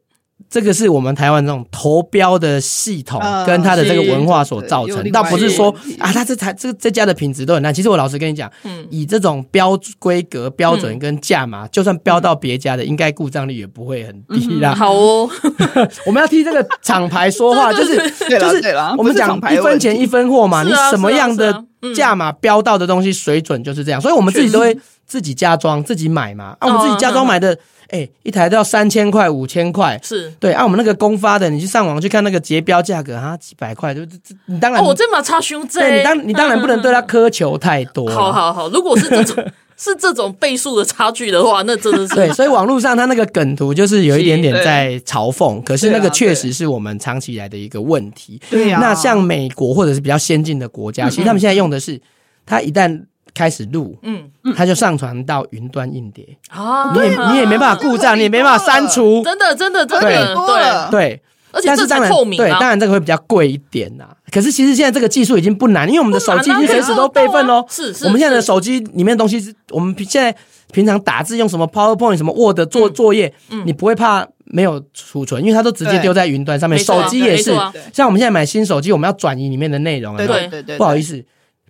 [0.50, 7.74] 这个是我们台湾这种投标的系统跟它的这个文化所造成，倒不是说啊，它这台这这家的品质都很烂。
[7.74, 14.76] 其实我老实跟你讲，嗯，以这种标规格标准跟价码，就算标到别家的，应该故障率也不会很低啦。
[14.76, 15.30] 好哦，
[16.06, 17.96] 我们要替这个厂牌说话， 就是
[18.28, 18.62] 就是
[18.98, 21.64] 我们讲一分钱一分货嘛，你什么样的
[21.96, 24.78] 价码标到的东西水准就是这样，所以我们自己都会。
[25.12, 27.52] 自己加装自己买嘛，啊，我们自己加装买的，
[27.90, 30.54] 哎、欸，一台都要三千块、五千块，是对。
[30.54, 38.10] 啊，我们那个公发的，你去上网去看那个结标价格啊，几百块，就这这，你当然，哦，这么差胸针，对，你当，你当然不能对他苛求太多。
[38.10, 39.46] 好好好，如果是这种
[39.76, 42.32] 是这种倍数的差距的话，那真的是对。
[42.32, 48.40] 所以网络上他那个梗图就是有一点点在嘲讽，可是那个确实是我们长期以来的一个问题。
[48.50, 52.00] 对呀，那像美国或者是比较先进的国家，其实他们现在用的是，
[52.46, 53.04] 他一旦。
[53.34, 56.26] 开始录，嗯，他就上传到云端硬碟。
[56.50, 64.06] 啊，你也你也没办法故障，你也没办法删除，真的真的真的对对，而且这才透明，对，当然这个会比较贵一点呐。
[64.32, 67.66] 可是其实现在这个技术已经不难，因为我们的手机已经随时都备份喽。
[67.70, 70.34] 是是，我们现在的手机里面的东西是，我们现在
[70.72, 73.34] 平常打字用什么 PowerPoint 什么 Word 做作业，
[73.66, 76.80] 你不会怕没有储存，因为它都直接丢在云端上面。
[76.80, 77.54] 手机也是，
[77.94, 81.22] 像我们现在买新手机，我们要转移里面的内容，对对对，不好意思。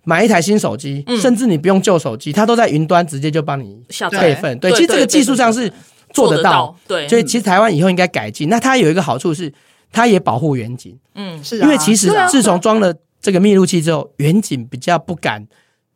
[0.04, 4.58] 买一台新手机，甚至你不用旧手机，它都在云端直接就帮你备份。
[4.58, 5.72] 对，其实这个技术上是
[6.12, 6.76] 做得到。
[6.88, 8.48] 对，所以其实台湾以后应该改进。
[8.48, 9.52] 那它有一个好处是，
[9.92, 10.98] 它也保护远景。
[11.14, 11.60] 嗯，是。
[11.60, 15.46] 因为其实自从装了这个密录器之后，远景比较不敢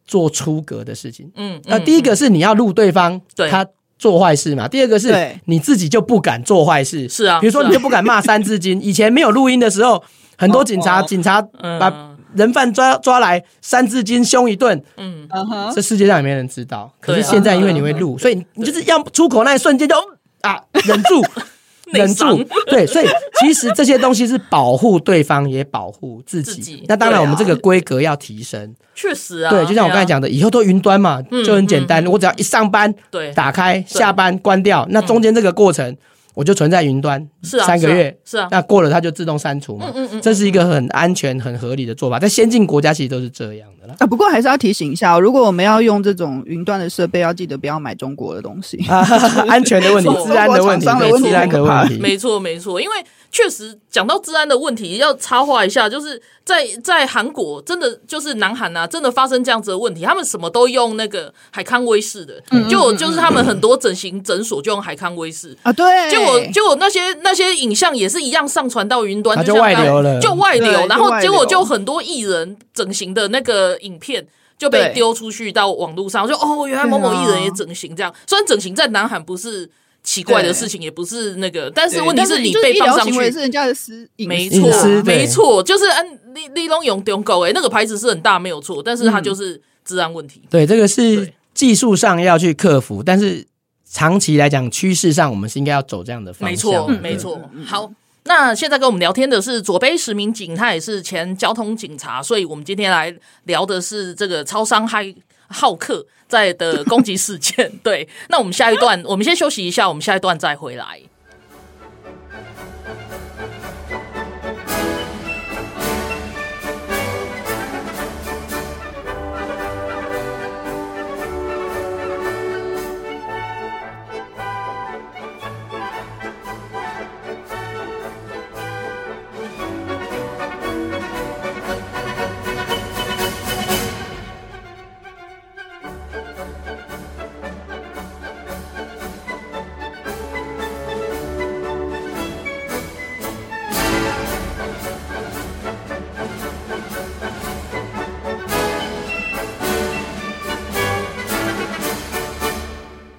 [0.06, 1.28] 做出格的事情。
[1.34, 3.66] 嗯，那第一个是你要录对方他
[3.98, 4.68] 做坏事嘛。
[4.68, 5.12] 第二个是
[5.46, 7.08] 你自己就不敢做坏事。
[7.08, 7.40] 是啊。
[7.40, 8.80] 比如说你就不敢骂三字经。
[8.80, 10.04] 以前没有录音的时候，
[10.38, 12.14] 很多警察警察把。
[12.36, 15.28] 人犯抓抓来，三字经凶一顿，嗯，
[15.74, 16.92] 这世界上也没人知道。
[17.00, 19.94] 可是现在因为你会录，所以你就是要出口那一瞬间就
[20.42, 21.24] 啊，忍住，
[21.92, 22.44] 忍住。
[22.66, 23.06] 对，所以
[23.40, 26.84] 其实这些东西是保护对方，也保护自己。
[26.88, 28.74] 那当然，我们这个规格要提升。
[28.94, 32.06] 确实啊，对，就像我刚才讲的，以后都云端嘛，就很简单。
[32.06, 35.96] 我只要一上班，对，打开，下班关掉，那中间这个过程。
[36.36, 43.94] 我就存在云端，是啊，三个月，是啊，那过了它就自动删除嘛，嗯嗯嗯，这是一个很安全、很合理的做法，在先进国家其实都是这样的啦。
[44.00, 48.76] 啊，不过还是要提醒一下，如果我们要用这种云端的设备，要记得不要买中国的东西，
[49.48, 50.90] 安全的问题、治安的问题、治
[51.34, 52.38] 安的问题，没错。
[52.38, 52.94] 没错，因为。
[53.28, 65.54] 确实讲到治安的问题，要插话一下，就是在在韩国，真的就是南韩啊，真的发生这样子的问题，他们什么都用那个海康威视的，嗯、就就是他们很多整形诊所就用海康威视。
[65.62, 74.26] 啊，对，结果结果那些那些影像也是一样上传到云端，就外流了，就外流，然后结果就很多艺人整形的那个影片
[74.58, 79.70] 就被丢出去到网络上，就哦，原来某某艺人也整形这样，虽然整形在南韩不是。
[80.06, 83.12] 奇怪的事情也不是那个，但是问题是你被放上去。
[83.28, 84.70] 是人家的私隐，没错，
[85.02, 90.42] 没错，就是安立立龙永丢狗哎，那个牌子是很大没有错，但是它就是治安问题。
[90.48, 93.44] 对，这个是技术上要去克服，但是
[93.96, 96.86] 长期来讲，趋势上我们是应该要走这样的方向。
[96.86, 97.50] 没错，没错。
[97.64, 97.90] 好，
[98.24, 105.14] 那现在跟我们聊天的是左杯石民警，他也是前交通警察，所以我们今天来聊的是这个超商害
[105.48, 111.00] 好客在的攻击事件， 对，那我们下一段，我们先休息一下，我们下一段再回来。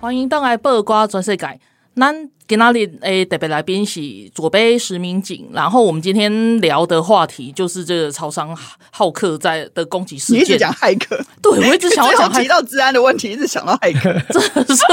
[0.07, 1.59] 欢迎登来报瓜全世界。
[1.99, 2.13] 那
[2.47, 3.99] 今天诶特别来宾是
[4.33, 8.55] 左杯石民警，然后我们今天聊的话题就是这个超商
[8.95, 10.37] 骇客在的攻击事件。
[10.37, 14.83] 你一直讲骇客，对我一直想要讲提到治安的问题，一直想到骇客， 真的是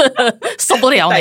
[0.57, 1.15] 受不了呢。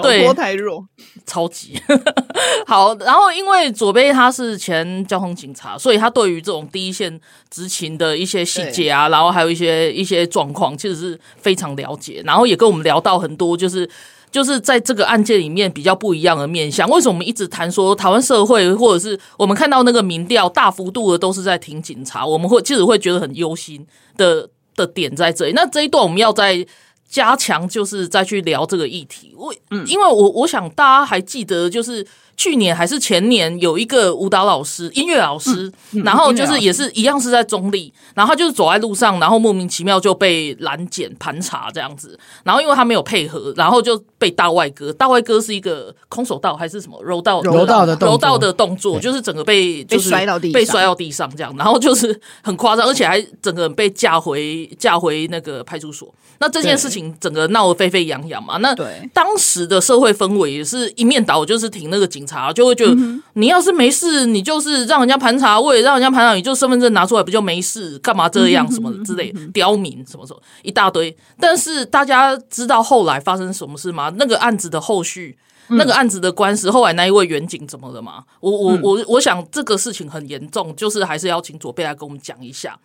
[0.00, 0.86] 对，脑波太弱，
[1.26, 1.78] 超级
[2.64, 2.94] 好。
[2.98, 7.20] 然后因为左杯他是前交通警察，所以他对于这种第一线
[7.50, 12.22] 执勤的一些细节啊，然后还有一些一些状况，其实是非常了解。
[12.24, 13.90] 然后也跟我们聊到很多，就是。
[14.36, 23.86] 就是在这个案件里面比较不一样的面向，为什么我们一直谈说台湾社会，或者是我们看到那个民调大幅度的都是在挺警察，我们会其实会觉得很忧心
[24.18, 25.52] 的的点在这里。
[25.54, 26.66] 那这一段我们要再
[27.08, 29.32] 加强，就是再去聊这个议题。
[29.34, 29.54] 我
[29.86, 32.06] 因为我我想大家还记得，就是。
[32.36, 44.92] 去年还是前年，有一个舞蹈老师、音乐老师，嗯、然后就是也是一样是在中立，然后他就是走在路上，然后莫名其妙就被拦检盘查这样子，然后因为他没有配合，然后就被大外哥。
[44.92, 47.42] 大外哥是一个空手道还是什么柔道？
[47.42, 56.12] 柔道的柔道的动作，就是整个被就摔到地被摔到地上这样，然后就是很夸张，而且还整个人被架回架回那个派出所。
[56.38, 58.58] 那这件事情整个闹得沸沸扬扬嘛？
[58.58, 58.74] 那
[59.14, 62.94] 当时的社会氛围也是一面倒，就是挺那个警察，就会觉得
[63.34, 67.98] 你要是没事，你就是让人家盘查，我也让人家盘查，你就身份证拿出来不就没事？
[68.00, 71.16] 干嘛这样什么之类的刁民什么什么一大堆。
[71.38, 74.12] 但是大家知道后来发生什么事吗？
[74.16, 75.36] 那个案子的后续，
[75.68, 78.24] 那个案子的官司，后来那一位远景怎么了吗？
[78.40, 82.78] 我我我我想这个事情很严重，就是还是要请左贝来跟我们讲一下。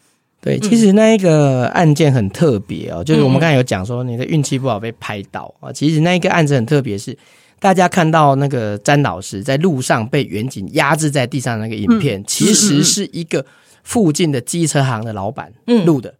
[0.43, 5.71] 对，其实那一个案件很特别哦，就是我们刚才有讲说你的运气不好被拍到啊。
[5.71, 7.15] 其实那一个案子很特别，是
[7.61, 13.45] 大家看到那个詹老师在路上被远景压制在地上那个影片，其实是一个
[13.83, 15.53] 附近的机车行的老板
[15.85, 16.15] 录的。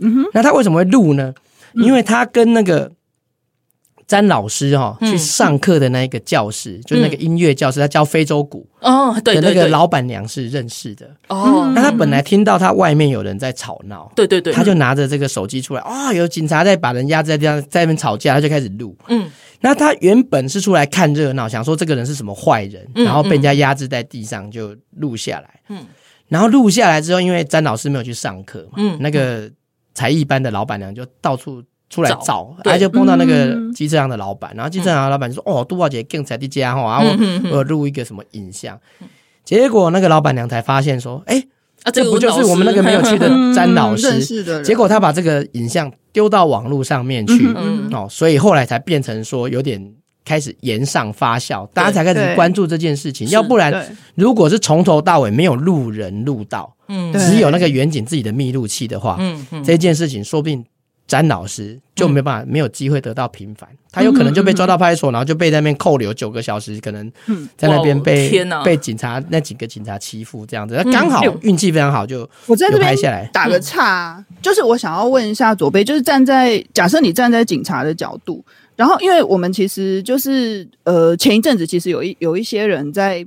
[0.00, 1.32] 嗯哼，那他为什么会录呢？
[1.74, 2.90] 因为他跟那个。
[4.10, 11.70] 詹老师哈、哦、去上课的那一个教室，嗯、就是那个音乐教室，他教非洲鼓哦，对的那个老板娘是认识的哦。
[11.76, 18.96] 那他本来听到他外面有人在吵闹，对对对，他就拿着这个手机出来，啊、哦，有警察在把人压在地上，在那边吵架，他就开始录。
[19.06, 19.30] 嗯，
[19.60, 25.60] 那他原本是出来看热闹，想说这个人是什么坏人，然后被人家压制在地上就录下来。
[25.68, 25.86] 嗯，
[26.26, 29.48] 然后录下来之后，因为詹老师没有去上课嘛，嗯，那个
[29.94, 31.62] 才艺班的老板娘就到处。
[31.90, 38.78] 出来找，他就碰到那个机车行的老板，然后机车行的老板就说：“哦，杜小姐更才的家哈，然后我录一个什么影像。”
[39.44, 41.42] 结果那个老板娘才发现说：“哎，
[41.92, 44.22] 这不就是我们那个没有去的 詹老师？”
[44.62, 47.48] 结果他把这个影像丢到网络上面去，
[47.92, 49.92] 哦，所以后来才变成说有点
[50.24, 53.28] 开始延上发酵，大家才开始关注这件事情。
[53.30, 60.64] 要不然，如果是从头到尾没有路人录到，嗯，只有那个远景自己的密录器的话，嗯，这件事情说不定。
[61.10, 67.10] 詹老师就没办法，没有机会得到平反，他有可能就被抓到派出所，然后就被在那边扣留九个小时，可能
[67.56, 70.76] 在那边被被警察那几个警察欺负这样子。
[70.76, 73.28] 他刚好运气非常好，就我在这边拍下来。
[73.32, 78.44] 打个岔，就是我想要问一下左贝，就是站在假设你站在警察的角度，
[78.76, 83.26] 然后因为我们其实就是呃前一阵子其实有一有一些人在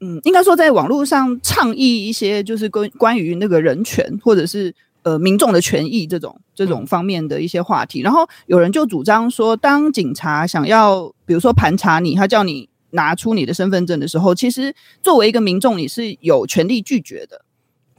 [0.00, 4.74] 嗯，应该说在网络上倡议一些就是关关于那个人权或者是。
[5.06, 17.42] 呃，民众的权益这种这种方面的一些话题，嗯、然后有人就主张说，当警察想要比如说盘查你，他叫你拿出你的身份证的时候，其实作为一个民众，你是有权利拒绝的。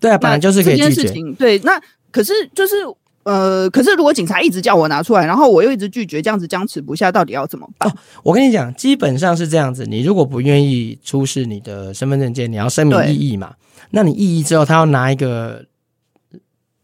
[0.01, 0.89] 对啊，本来就是可以拒绝。
[0.89, 1.81] 这件事情，对，那
[2.11, 2.75] 可是就是
[3.23, 7.89] 呃，可是如果警察一直叫我拿出来，然后我又一直拒绝，这样子僵持不下，到底要怎么办？
[7.89, 13.53] 哦，我跟你讲，基本上是这样子，你如果不愿意出示你的身份证件，你要声明异议嘛，
[13.91, 15.63] 那你异议之后，他要拿一个。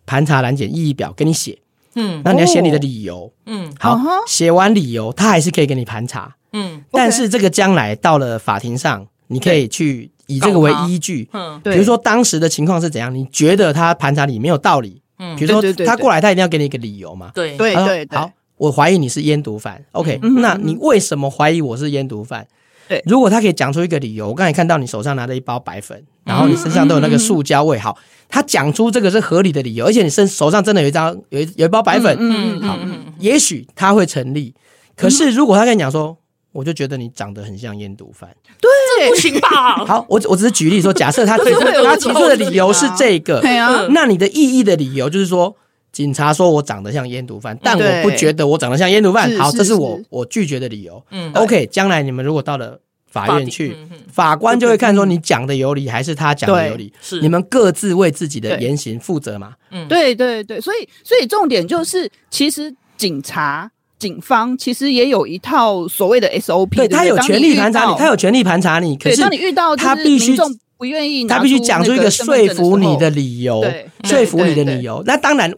[0.05, 1.57] 盘查拦检异议表给你写，
[1.95, 17.55] 嗯，那你要写你的理由，嗯，好，写完理由，他还是可以给你盘查，嗯，但是这个将来到了法庭上，你可以去以这个为依据，嗯，比如说当时的情况是怎样，你觉得他盘查你没有道理，嗯，比如说他过来，他一定要给你一个理由嘛，对。
[17.57, 22.47] 对对，好，我怀疑你是烟毒犯，OK，那你为什么怀疑我是烟毒贩？
[22.87, 27.97] 对，如果他可以讲出一个理由，我刚才看到你手上拿着一包白粉，然后你身上都有那个塑胶味，好。
[28.29, 32.79] 他讲出这个是合理的理由，而且你身手上真的有一张有一有一包白粉，嗯嗯，好，
[33.19, 34.55] 也许他会成立。
[34.95, 36.17] 可是如果他跟你讲说，
[36.51, 38.29] 我就觉得你长得很像烟毒贩，
[38.59, 39.77] 对，不行吧？
[39.85, 45.55] 好，我我只是举例说，假设他 提出他提出的理由是这个，对啊，那你的异议的理由就是说，
[45.93, 49.33] 警察说我长得像烟毒贩，但我不觉得我长得像烟毒贩。
[49.37, 51.01] 好，这是我我拒绝的理由。
[51.11, 52.81] 嗯，OK，将来你们如果到了。
[53.13, 53.77] 法院去，
[54.11, 59.53] 法官就会看说你讲的有理还是他讲的有理，是你们各自为自己的言行负责嘛？
[59.69, 63.69] 嗯，对对对，所以所以重点就是，其实警察
[63.99, 68.97] 警方其实也有一套所谓的 SOP，对，他有权利盘查你，他有权利盘查你。
[68.97, 70.35] 可是当你遇到他必须
[70.77, 73.63] 不愿意，他必须讲出一个说服你的理由，
[74.03, 75.03] 说服你的理由。
[75.05, 75.53] 那当然。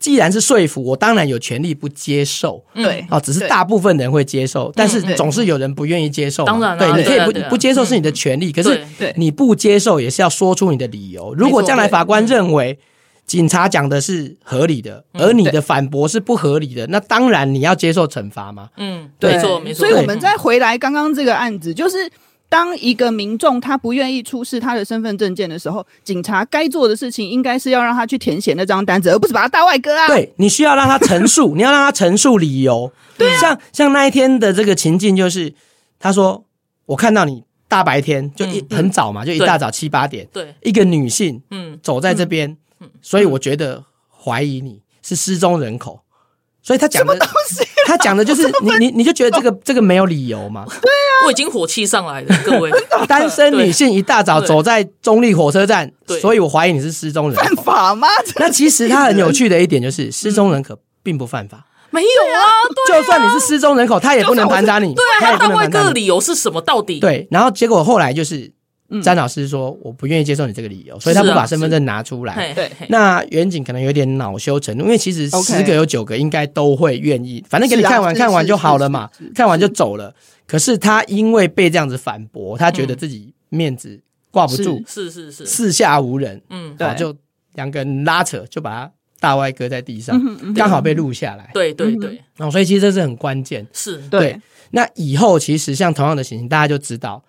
[0.00, 2.64] 既然是说服我，当然有权利不接受。
[2.72, 6.44] 对，哦，只是大部分人会接受，但是总是有人不愿意接受。
[6.44, 8.80] 当然，对，你可以不不接受是你的权利，可是
[9.16, 11.34] 你不接受也是要说出你的理由。
[11.34, 12.78] 如果将来法官认为
[13.26, 18.68] 警察讲的是合理的，而你的反驳是不合理的，那当然你要接受惩罚嘛。
[18.76, 19.84] 嗯，没错，没错。
[19.84, 22.08] 所以我们再回来刚刚这个案子，就是。
[22.48, 30.06] 当一个民众他不愿意出示他的身份证件的时候，警察该做的事情应该是要让他去填写那张单子，而不是把他大外哥啊。
[30.06, 32.90] 对，你需要让他陈述， 你要让他陈述理由。
[33.18, 35.52] 对、啊，像像那一天的这个情境，就是
[35.98, 36.44] 他说
[36.86, 46.00] ：“我看到你大白天就一、嗯、很早嘛，就一大早七八点，对，一个女性，嗯，走在这边，嗯，所以我觉得怀疑你是失踪人口。”
[46.68, 47.28] 所以他讲的，啊、
[47.86, 50.66] 他讲的就是 你你你就觉得这个这个没有理由吗？
[50.68, 52.70] 对啊，我已经火气上来了，各位，
[53.08, 55.90] 单身女性一大早走在中立火车站，
[56.20, 58.06] 所以我怀疑你是失踪人，犯法吗？
[58.36, 62.36] 那其实他很有趣的一点就是，失踪人口并不犯法，没有啊，
[62.86, 66.60] 就算你是失踪人口，他也不能盘查你，对啊，他大外哥的理由是什么？
[66.60, 67.00] 到底？
[67.00, 68.52] 对，然后结果后来就是。
[69.02, 72.54] 詹老师说：“我不愿意接受你这个理由，所以他不把身份证拿出来。
[72.54, 80.14] 对，那远景可能有点恼羞成怒，因为其实十个有九个应该都会愿意，反正给你看完看完就好了嘛，看完就走了。
[80.46, 87.14] 可是他因为被这样子反驳，他觉得自己面子挂不住，是是是，四下无人，嗯，对，就
[87.56, 90.18] 两个人拉扯，就把他大外搁在地上，
[90.54, 91.50] 刚好被录下来。
[91.52, 94.40] 对对对，然后所以其实这是很关键，是对。
[94.70, 97.27] 那以后其实像同样的情形，大家就知道，嗯。”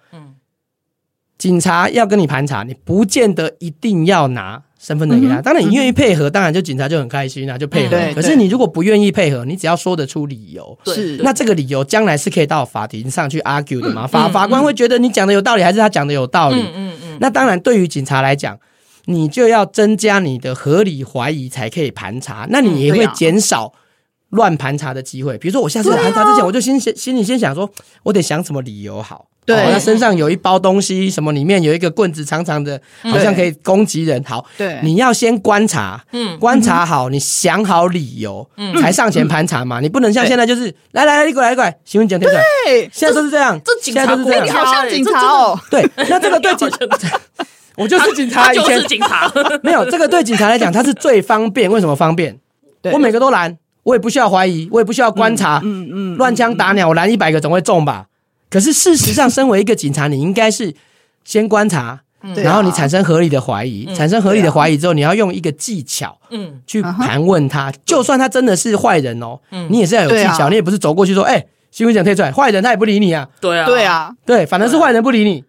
[1.40, 5.42] 警察要跟你盘查，你不见得一定要拿身份证给他。
[5.42, 7.98] 当然，你愿意配合，当然就警察就很开心啊，就配合。
[8.14, 14.06] 可是你如果不愿意配合，你只要说得出理由，是那这个理由将来是可以到法庭上去 argue 的嘛？
[14.06, 16.62] 法法官会觉得你讲的有道理，还是他讲的有道理？
[16.76, 17.18] 嗯嗯。
[17.22, 18.60] 那当然，对于警察来讲，
[19.06, 23.72] 你就要增加你的合理怀疑才可以盘查，那你也会减少
[24.30, 25.38] 乱盘查的机会。
[25.38, 27.70] 比如说，我下次盘查之前，我就心心心里先想说，
[28.04, 29.26] 我得想什么理由好。
[29.46, 34.24] 对，他身上有一包东西，什么里面有一个棍子，长长的，好像可以攻击人。
[34.24, 39.80] 好，对，你要先观察，嗯，观察好，你想好理由，嗯，才上前盘查嘛。
[39.80, 42.36] 你不能像现在就是，来来来，你过来过来，新闻讲对不
[42.68, 42.88] 对？
[42.94, 45.60] 现在都是这样，这警察都是这样，你好像警察哦。
[45.72, 46.70] 对，那这个对警
[47.00, 47.20] 察，
[47.76, 49.32] 我就是警察，以前警察，
[49.64, 51.72] 没有这个对警察来讲，他是最方便。
[51.72, 52.38] 为什么方便？
[52.94, 53.58] 我每个都拦，
[53.90, 58.06] 我也不需要怀疑，我也不需要观察，嗯嗯，乱枪打鸟，我拦一百个总会中吧。
[58.50, 60.74] 可是事实上， 身为一个警察，你应该是
[61.24, 62.02] 先观察，
[62.36, 67.72] 然后你产生合理的怀疑，产生合理的怀疑之后，你要用一个技巧，嗯，去盘问他。
[67.84, 73.28] 就算他真的是坏人哦，你也是要有技巧，你也不是走过去说，哎，新闻讲退出来，坏人他也不理你啊。
[73.42, 75.44] 对啊，对啊，对，反正是坏人不理你，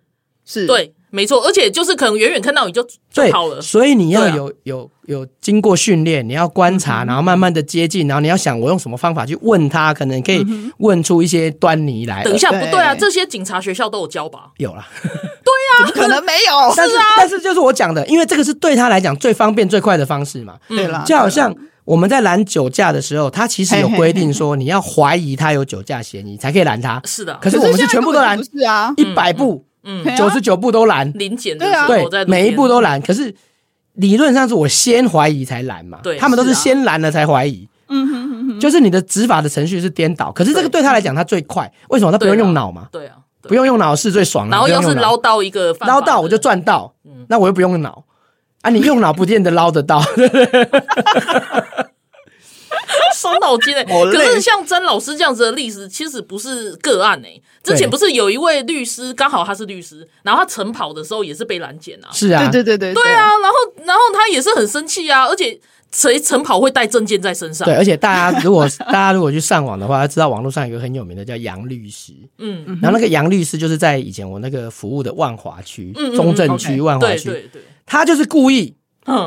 [0.46, 0.66] 是。
[0.66, 0.94] 对。
[1.10, 2.82] 没错，而且就是可能远远看到你就
[3.12, 3.60] 就好了。
[3.60, 10.46] 所以你要有、啊、有有经过训练，你要观察，然后慢慢的接近，然后你要想我用什么方法去问他，可能可以
[10.78, 12.22] 问出一些端倪来。
[12.22, 14.50] 等一下，不对啊，这些警察学校都有教吧？
[14.58, 14.86] 有啦。
[15.02, 16.72] 对啊，可能没有。
[16.76, 20.54] 但是但是就是我讲的，因为这个是对他来讲最方便最快的方式嘛。
[20.68, 21.52] 对啦，就好像
[21.84, 27.02] 我们在拦酒驾的时候，他其实有规定说，你要怀疑他有酒驾嫌疑才可以拦他。
[27.04, 29.64] 是的，可是我们是全部都拦，是啊，一百步。
[29.82, 33.00] 嗯，九十九步都拦，零检对啊，对，每一步都拦。
[33.00, 33.34] 可是
[33.94, 37.68] 理论上是我先怀疑才拦嘛，对，他们都是先拦了才怀疑。
[37.88, 40.30] 嗯哼哼哼，就是你的执法的程序是颠倒。
[40.30, 42.86] 可是这个对他来讲，他最快，为什么他不用用脑嘛？
[42.92, 44.52] 对啊，不用用脑是最爽的。
[44.52, 46.94] 然后要是捞到一个捞到，我就赚到。
[47.28, 48.04] 那我又不用脑
[48.62, 50.02] 啊，你用脑不见得捞得到。
[53.14, 57.40] 伤脑筋哎，可是像詹老师这样子的例子，其实不是个案哎。
[57.62, 62.08] 之前不是有一位律师，刚好他是律师，然后他晨跑的时候也是被拦检啊。
[62.12, 63.28] 是啊，对对对对，对啊。
[63.42, 65.60] 然后然后他也是很生气啊，而且
[65.92, 67.66] 谁晨跑会带证件在身上？
[67.66, 78.74] 对，而且大家如果 大家如果去上网的话，知道网络上有个很有名的叫杨律师，嗯，然后那个杨律师就是在以前我那个服务的万华区、中正区万华区，对对对，他就是故意。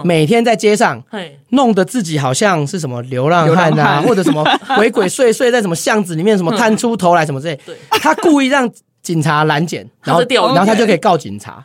[0.03, 1.03] 每天在街上，
[1.49, 4.43] 弄得自己好像是什么流浪汉啊，或者什么
[4.75, 7.59] 鬼鬼祟祟在什么巷子里面，什么探出头来什么之类。
[7.89, 8.69] 他故意让
[9.01, 11.63] 警察拦截，然后然后他就可以告警察。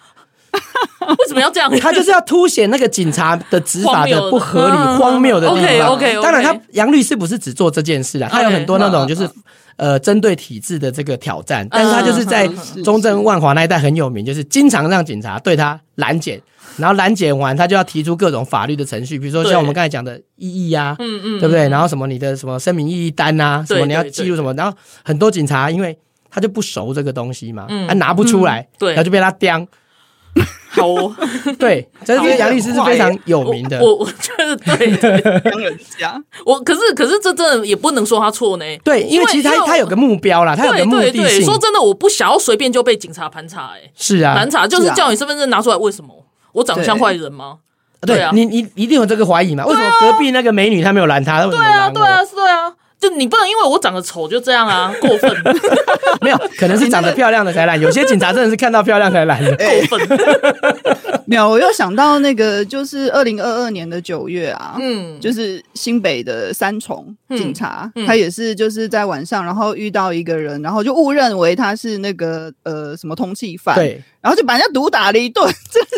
[1.01, 1.71] 为什么要这样？
[1.79, 5.89] 他就是要凸显那个警察的执法的不合理、荒谬的地方。
[5.95, 6.23] OK OK。
[6.23, 9.29] 当然，他杨律师不是只做这件事啊，他有很多那种就是
[9.77, 11.67] 呃针对体制的这个挑战。
[11.71, 12.49] 但是他就是在
[12.85, 16.41] 中正万华那一带很有名，就是经常让警察对他拦检。
[16.79, 21.69] 然后拦截完，他就要提出各种法律的程序，比如说像我们刚才讲的异议呀，嗯嗯，对不对？
[21.69, 25.97] 然后什么你的什么声明异议单呐，什么你要记录什么，然后很多警察因为
[26.31, 29.67] 他就不熟这个东西嘛，他拿不出来，对，然后就被他刁。
[30.71, 31.17] 好，哦，
[31.59, 33.81] 对，这是杨律师是非常有名的。
[33.81, 36.23] 我我觉得对，当人家。
[36.45, 38.65] 我 可是可是这真的也不能说他错呢。
[38.85, 41.43] 对，因为其实他他有个目标啦，他有个目的性。
[41.43, 43.73] 说真的，我不想要随便就被警察盘查。
[43.75, 45.77] 哎，是啊，盘查就是叫你身份证拿出来。
[45.77, 46.15] 为什么？
[46.53, 47.59] 我长得像坏人吗？
[48.03, 49.65] 对啊，你你一定有这个怀疑嘛？
[49.67, 51.45] 为什么隔壁那个美女她没有拦他？
[51.47, 52.75] 对啊，对啊，对啊。
[53.01, 55.33] 就你不能因为我长得丑就这样啊， 过分。
[56.21, 57.81] 没有，可能是长得漂亮的才拦。
[57.81, 59.55] 有些警察真的是看到漂亮才拦的，
[59.89, 60.19] 过分。
[61.25, 75.47] 没有，我又想到那个，就是二零二二年的九月啊，嗯，就是新北的三重警察，他也是就是在晚上，然后遇到一个人，然后就误认为他是那个呃什么通缉犯，对，然后就把人家毒打了一顿。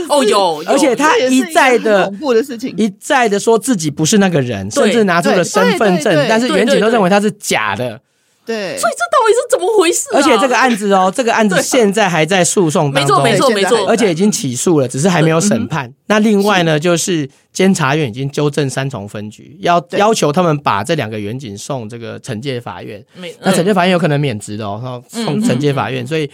[0.09, 8.01] 哦，有，而且他一再的恐怖的事情，一再的说自己不是那个人，甚至拿出了身份证，但是员警都认为他是假的。
[8.47, 10.09] 对，所以这到底是怎么回事？
[10.13, 15.93] 而且这个案子哦， 这个案子现在还在诉讼当中，没错没错没错，而且已经起诉了，只是还没有审判。
[16.07, 23.05] 那另外呢，就是监察院已经纠正三重分局，要要求他们把这两个员警送这个惩戒法院。
[23.41, 26.05] 那惩戒法院有可能免职的哦，送惩戒法院。
[26.05, 26.29] 所以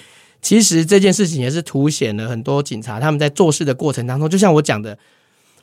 [0.47, 4.97] 其实这件事情也是凸显了很多警察他们在做事的过程当中，就像我讲的，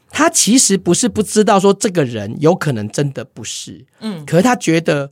[0.09, 5.11] 他其实不是不知道说这个人有可能真的不是，嗯，可是他觉得。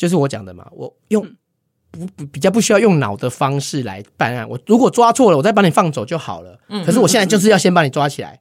[0.00, 1.22] 就是我讲的嘛，我用
[1.90, 4.48] 不不比较不需要用脑的方式来办案。
[4.48, 6.58] 我如果抓错了，我再把你放走就好了。
[6.70, 8.40] 嗯，可是我现在就是要先把你抓起来。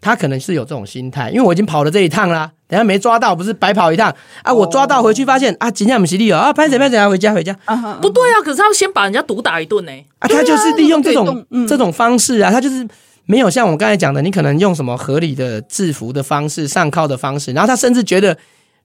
[0.00, 4.52] 嗯，他可能是有这种心态，因为我已经跑了这一趟啦，等下没抓到不是白跑一趟啊？
[4.52, 7.52] 我抓到回去发现啊，今天我们是利哦啊，拍谁拍谁啊，回家回家。
[8.00, 9.92] 不对啊，可是他要先把人家毒打一顿呢。
[10.18, 12.86] 啊，他就是利用这种这种方式啊，他就是
[13.26, 18.36] 没有像我刚才讲的，你可能用什么合理的制服的方式、上铐的方式，然后他甚至觉得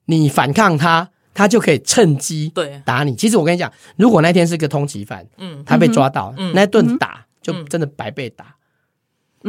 [0.06, 1.08] 你反抗他。
[1.38, 3.14] 他就可以趁机对打你。
[3.14, 8.46] 其实我跟你讲，如果那天是个通缉犯，嗯，他被抓到，那一顿打就真的白被打。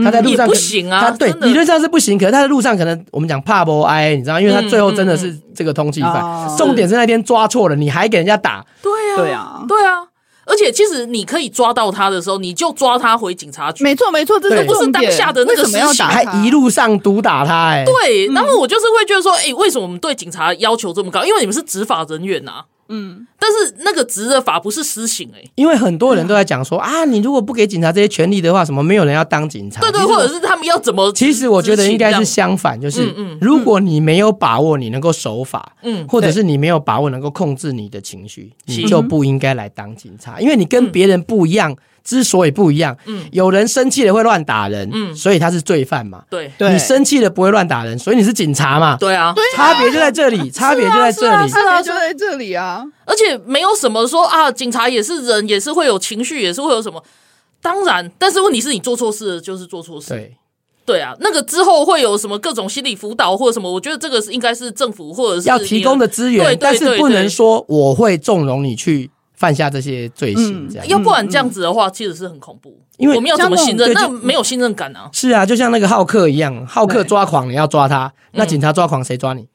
[0.03, 6.57] 他在路上不行啊，他对理论上是不行，可是他在路上可能我们讲怕不挨，你知道，因为他最后真的是这个通缉犯。
[6.57, 10.03] 重点是那天抓错了，你还给人家打，对啊，对啊，对啊。
[10.49, 13.83] 而且其实你可以抓到他的时候，你就抓他回警察局。
[13.83, 16.05] 没错没错，这是不是当下的那个事情？
[16.05, 18.27] 还一路上毒打他，哎，对。
[18.27, 21.25] 然后我就是会觉得说，哎，为什么我们对警察要求这么高？
[21.25, 22.63] 因为你们是执法人员呐。
[22.89, 29.81] 嗯，但是那个执的法不是私刑哎，因为很多人都在讲说啊，你如果不给警察这些权利的话，什么没有人要当警察。
[29.81, 31.11] 对对，或者是他们要怎么？
[31.13, 41.75] 其实我觉得应该是相反，就是如果你没有把握你能够守法，嗯，或者是你没有把握能够控制你的情绪，你就不应该来当警察，因为你跟别人不一样。
[42.08, 52.53] 之所以不一样，嗯，有人生气了会乱打人，嗯，所以他是罪犯嘛，对，你生气了不会乱打人，所以你是警察嘛，对啊，差别就在这里，差别就在这里，差别就在这里。
[52.53, 57.03] 啊，而且没有什么说啊，警察也是人，也是会有情绪，也是会有什么，
[57.62, 60.38] 当然，但是问题是你做错事就是做错事，对，
[60.86, 69.12] 对啊，那个之后会有什么各种心理辅导或者什么，我觉得这个是应该是政府或者是要提供的资源，但是不能说我会纵容你去。
[69.38, 72.77] 犯下这些罪行，这样，要不然这样子的话，其实是很恐怖。
[72.97, 73.93] 因为我们要怎么信任？
[73.93, 75.07] 那没有信任感啊。
[75.13, 79.47] 是啊，就像那个浩克一样，浩克抓狂，你要抓他，那警察抓狂，谁抓你？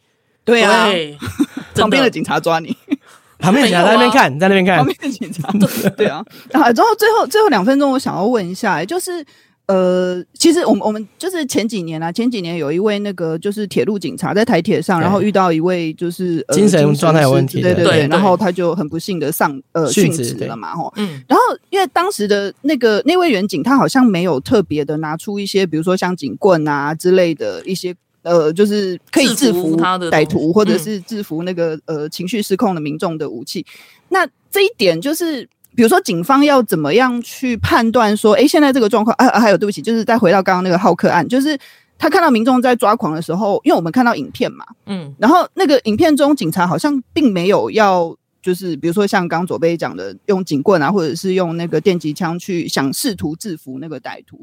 [0.44, 0.88] 对啊，
[1.74, 2.76] 旁边的警察抓你，
[3.38, 5.52] 旁边的警察在那边看，在那边看，旁边的警察。
[5.96, 9.24] 对啊，然后最后最后两分钟，我想要问一下，就是。
[9.66, 33.64] 呃，其实我们我们就是前几年啊，前几年有一位那个就是铁路警察在台铁上，然后遇到一位就是精神状态有问题，对对对，然后他就很不幸的上呃殉职了嘛，吼，嗯，然后因为当时的那个那位员警他好像没有特别的拿出一些，比如说像警棍啊之类的一些呃，就是可以制服他的歹徒或者是制服那个呃情绪失控的民众的武器，
[34.08, 35.48] 那这一点就是。
[35.74, 41.58] 比如说，警方要怎么样去判断说，哎，现在这个状况啊，还有对不起，就是再回到刚刚那个浩克案，就是
[41.98, 54.40] 他看到民众在抓狂的时候，因为我们看到影片嘛，嗯，然后那个影片中警察好像并没有要，就是比如说像刚刚左贝讲的，用警棍啊，或者是用那个电击枪去想试图制服那个歹徒。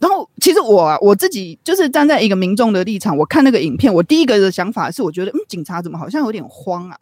[0.00, 6.96] 然后，其实我啊，我自己就是站在一个民众的立场，我看那个影片，我第一个的想法是，我觉得，嗯，警察怎么好像有点慌啊？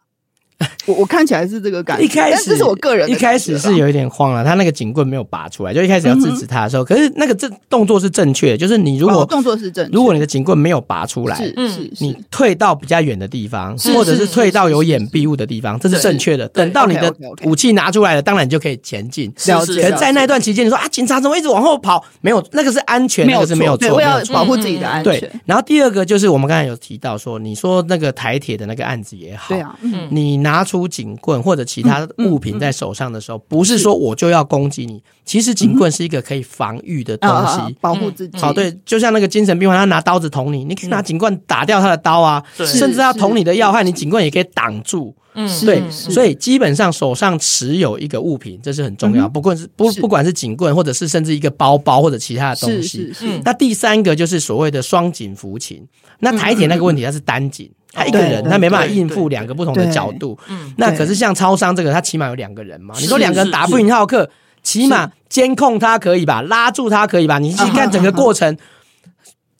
[0.86, 16.48] 我我看起来是这个感觉，一开始这是我个人，一开始是有一点慌了，他那个警棍没有拔出来，就一开始要制止他的时候，可是那个这动作是正确的，就是你如果动作是正，如果你的警棍没有拔出来，是是，你退到比较远的地方，或者是退到有掩蔽物的地方，这是正确的。
[16.48, 19.30] 等到你的武器拿出来了，当然你就可以前进。
[19.46, 19.82] 了解。
[19.82, 22.02] 可是在那段期间，你说啊，警察怎么一直往后跑？
[22.20, 25.20] 没有，那个是安全，那个是没有错，我要保护自己的安全。
[25.20, 25.30] 对。
[25.44, 29.76] 然后第二个就是我们刚才有提到说，你说那个台铁的那个案子也好，对啊，
[30.10, 35.02] 你拿出警棍或者其他物品在手上的时候，不是说我就要攻击你。
[35.24, 38.38] 其实警棍是一个可以防御的东西，保护自己。
[38.38, 45.12] 好，对，就像那个精神病患，他拿刀子捅你，你可以拿警棍打掉他的刀啊，甚至他捅你的要害，你警棍也可以挡住。
[45.34, 49.28] 嗯，对，所以基本上手上持有一个物品，这是很重要。
[49.28, 53.12] 不管是不不管是警棍，或者是甚至一个包包或者其他的东西。
[53.44, 55.86] 那第三个就是所谓的双警服勤。
[56.20, 57.70] 那台铁那个问题，它是单警。
[57.96, 60.38] 他一个人，他没办法应付两个不同的角度。
[60.48, 62.94] 嗯，那可是像超商这个，他起码有两个人嘛。
[62.98, 64.28] 你说两个人打不赢浩克，
[64.62, 66.42] 起码监控他可以吧？
[66.42, 67.38] 拉住他可以吧？
[67.38, 68.54] 你去看整个过程，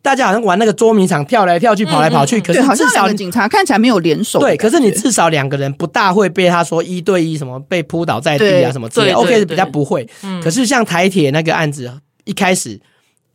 [0.03, 2.41] 大家好像玩那个捉迷藏，跳来跳去，跑来跑去。
[2.41, 4.39] 可是至少警察看起来没有联手。
[4.39, 9.13] 对，可是你至少两个人不大会被他说一对一什么被扑倒在地啊什么之类。
[9.13, 10.07] OK，比较不会。
[10.43, 11.91] 可是像台铁那个案子，
[12.25, 12.81] 一开始。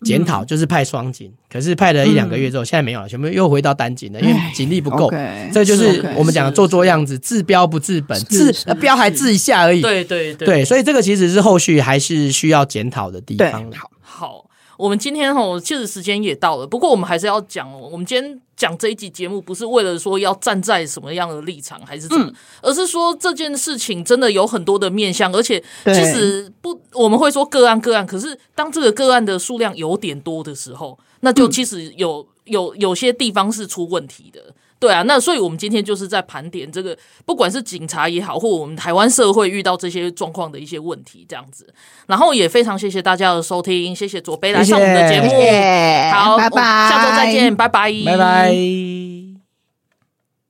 [0.03, 5.11] 检讨就是派双警，可是派了一两个月之后，现在没有了，全部又回到单警了，因为警力不够。
[5.53, 9.81] 这就是我们讲的做做样子，治标不治本，治标还治一下而已。
[9.81, 13.71] 对对对，所以这个其实是后续还是需要检讨的地方。
[13.71, 14.45] 好，好，
[14.81, 18.41] 我们今天吼，其实时间也到了，不过我们还是要讲哦，我们今天。
[18.57, 41.71] 讲这一集节目不是为了说要站在什么样的立场，还是怎么，嗯、而是说这件事情真的有很多的面向，而且其实不，我们会说个案个案，可是当这个个案的数量有点多的时候，那就其实有有有些地方是出问题的，对啊，那所以我们今天就是在盘点这个，不管是警察也好，或我们台湾社会遇到这些状况的一些问题，这样子，
[42.07, 46.11] 然后也非常谢谢大家的收听，谢谢左贝来上我们的节目，谢谢。
[46.11, 49.30] 好，拜拜，下周再见，拜拜，拜拜。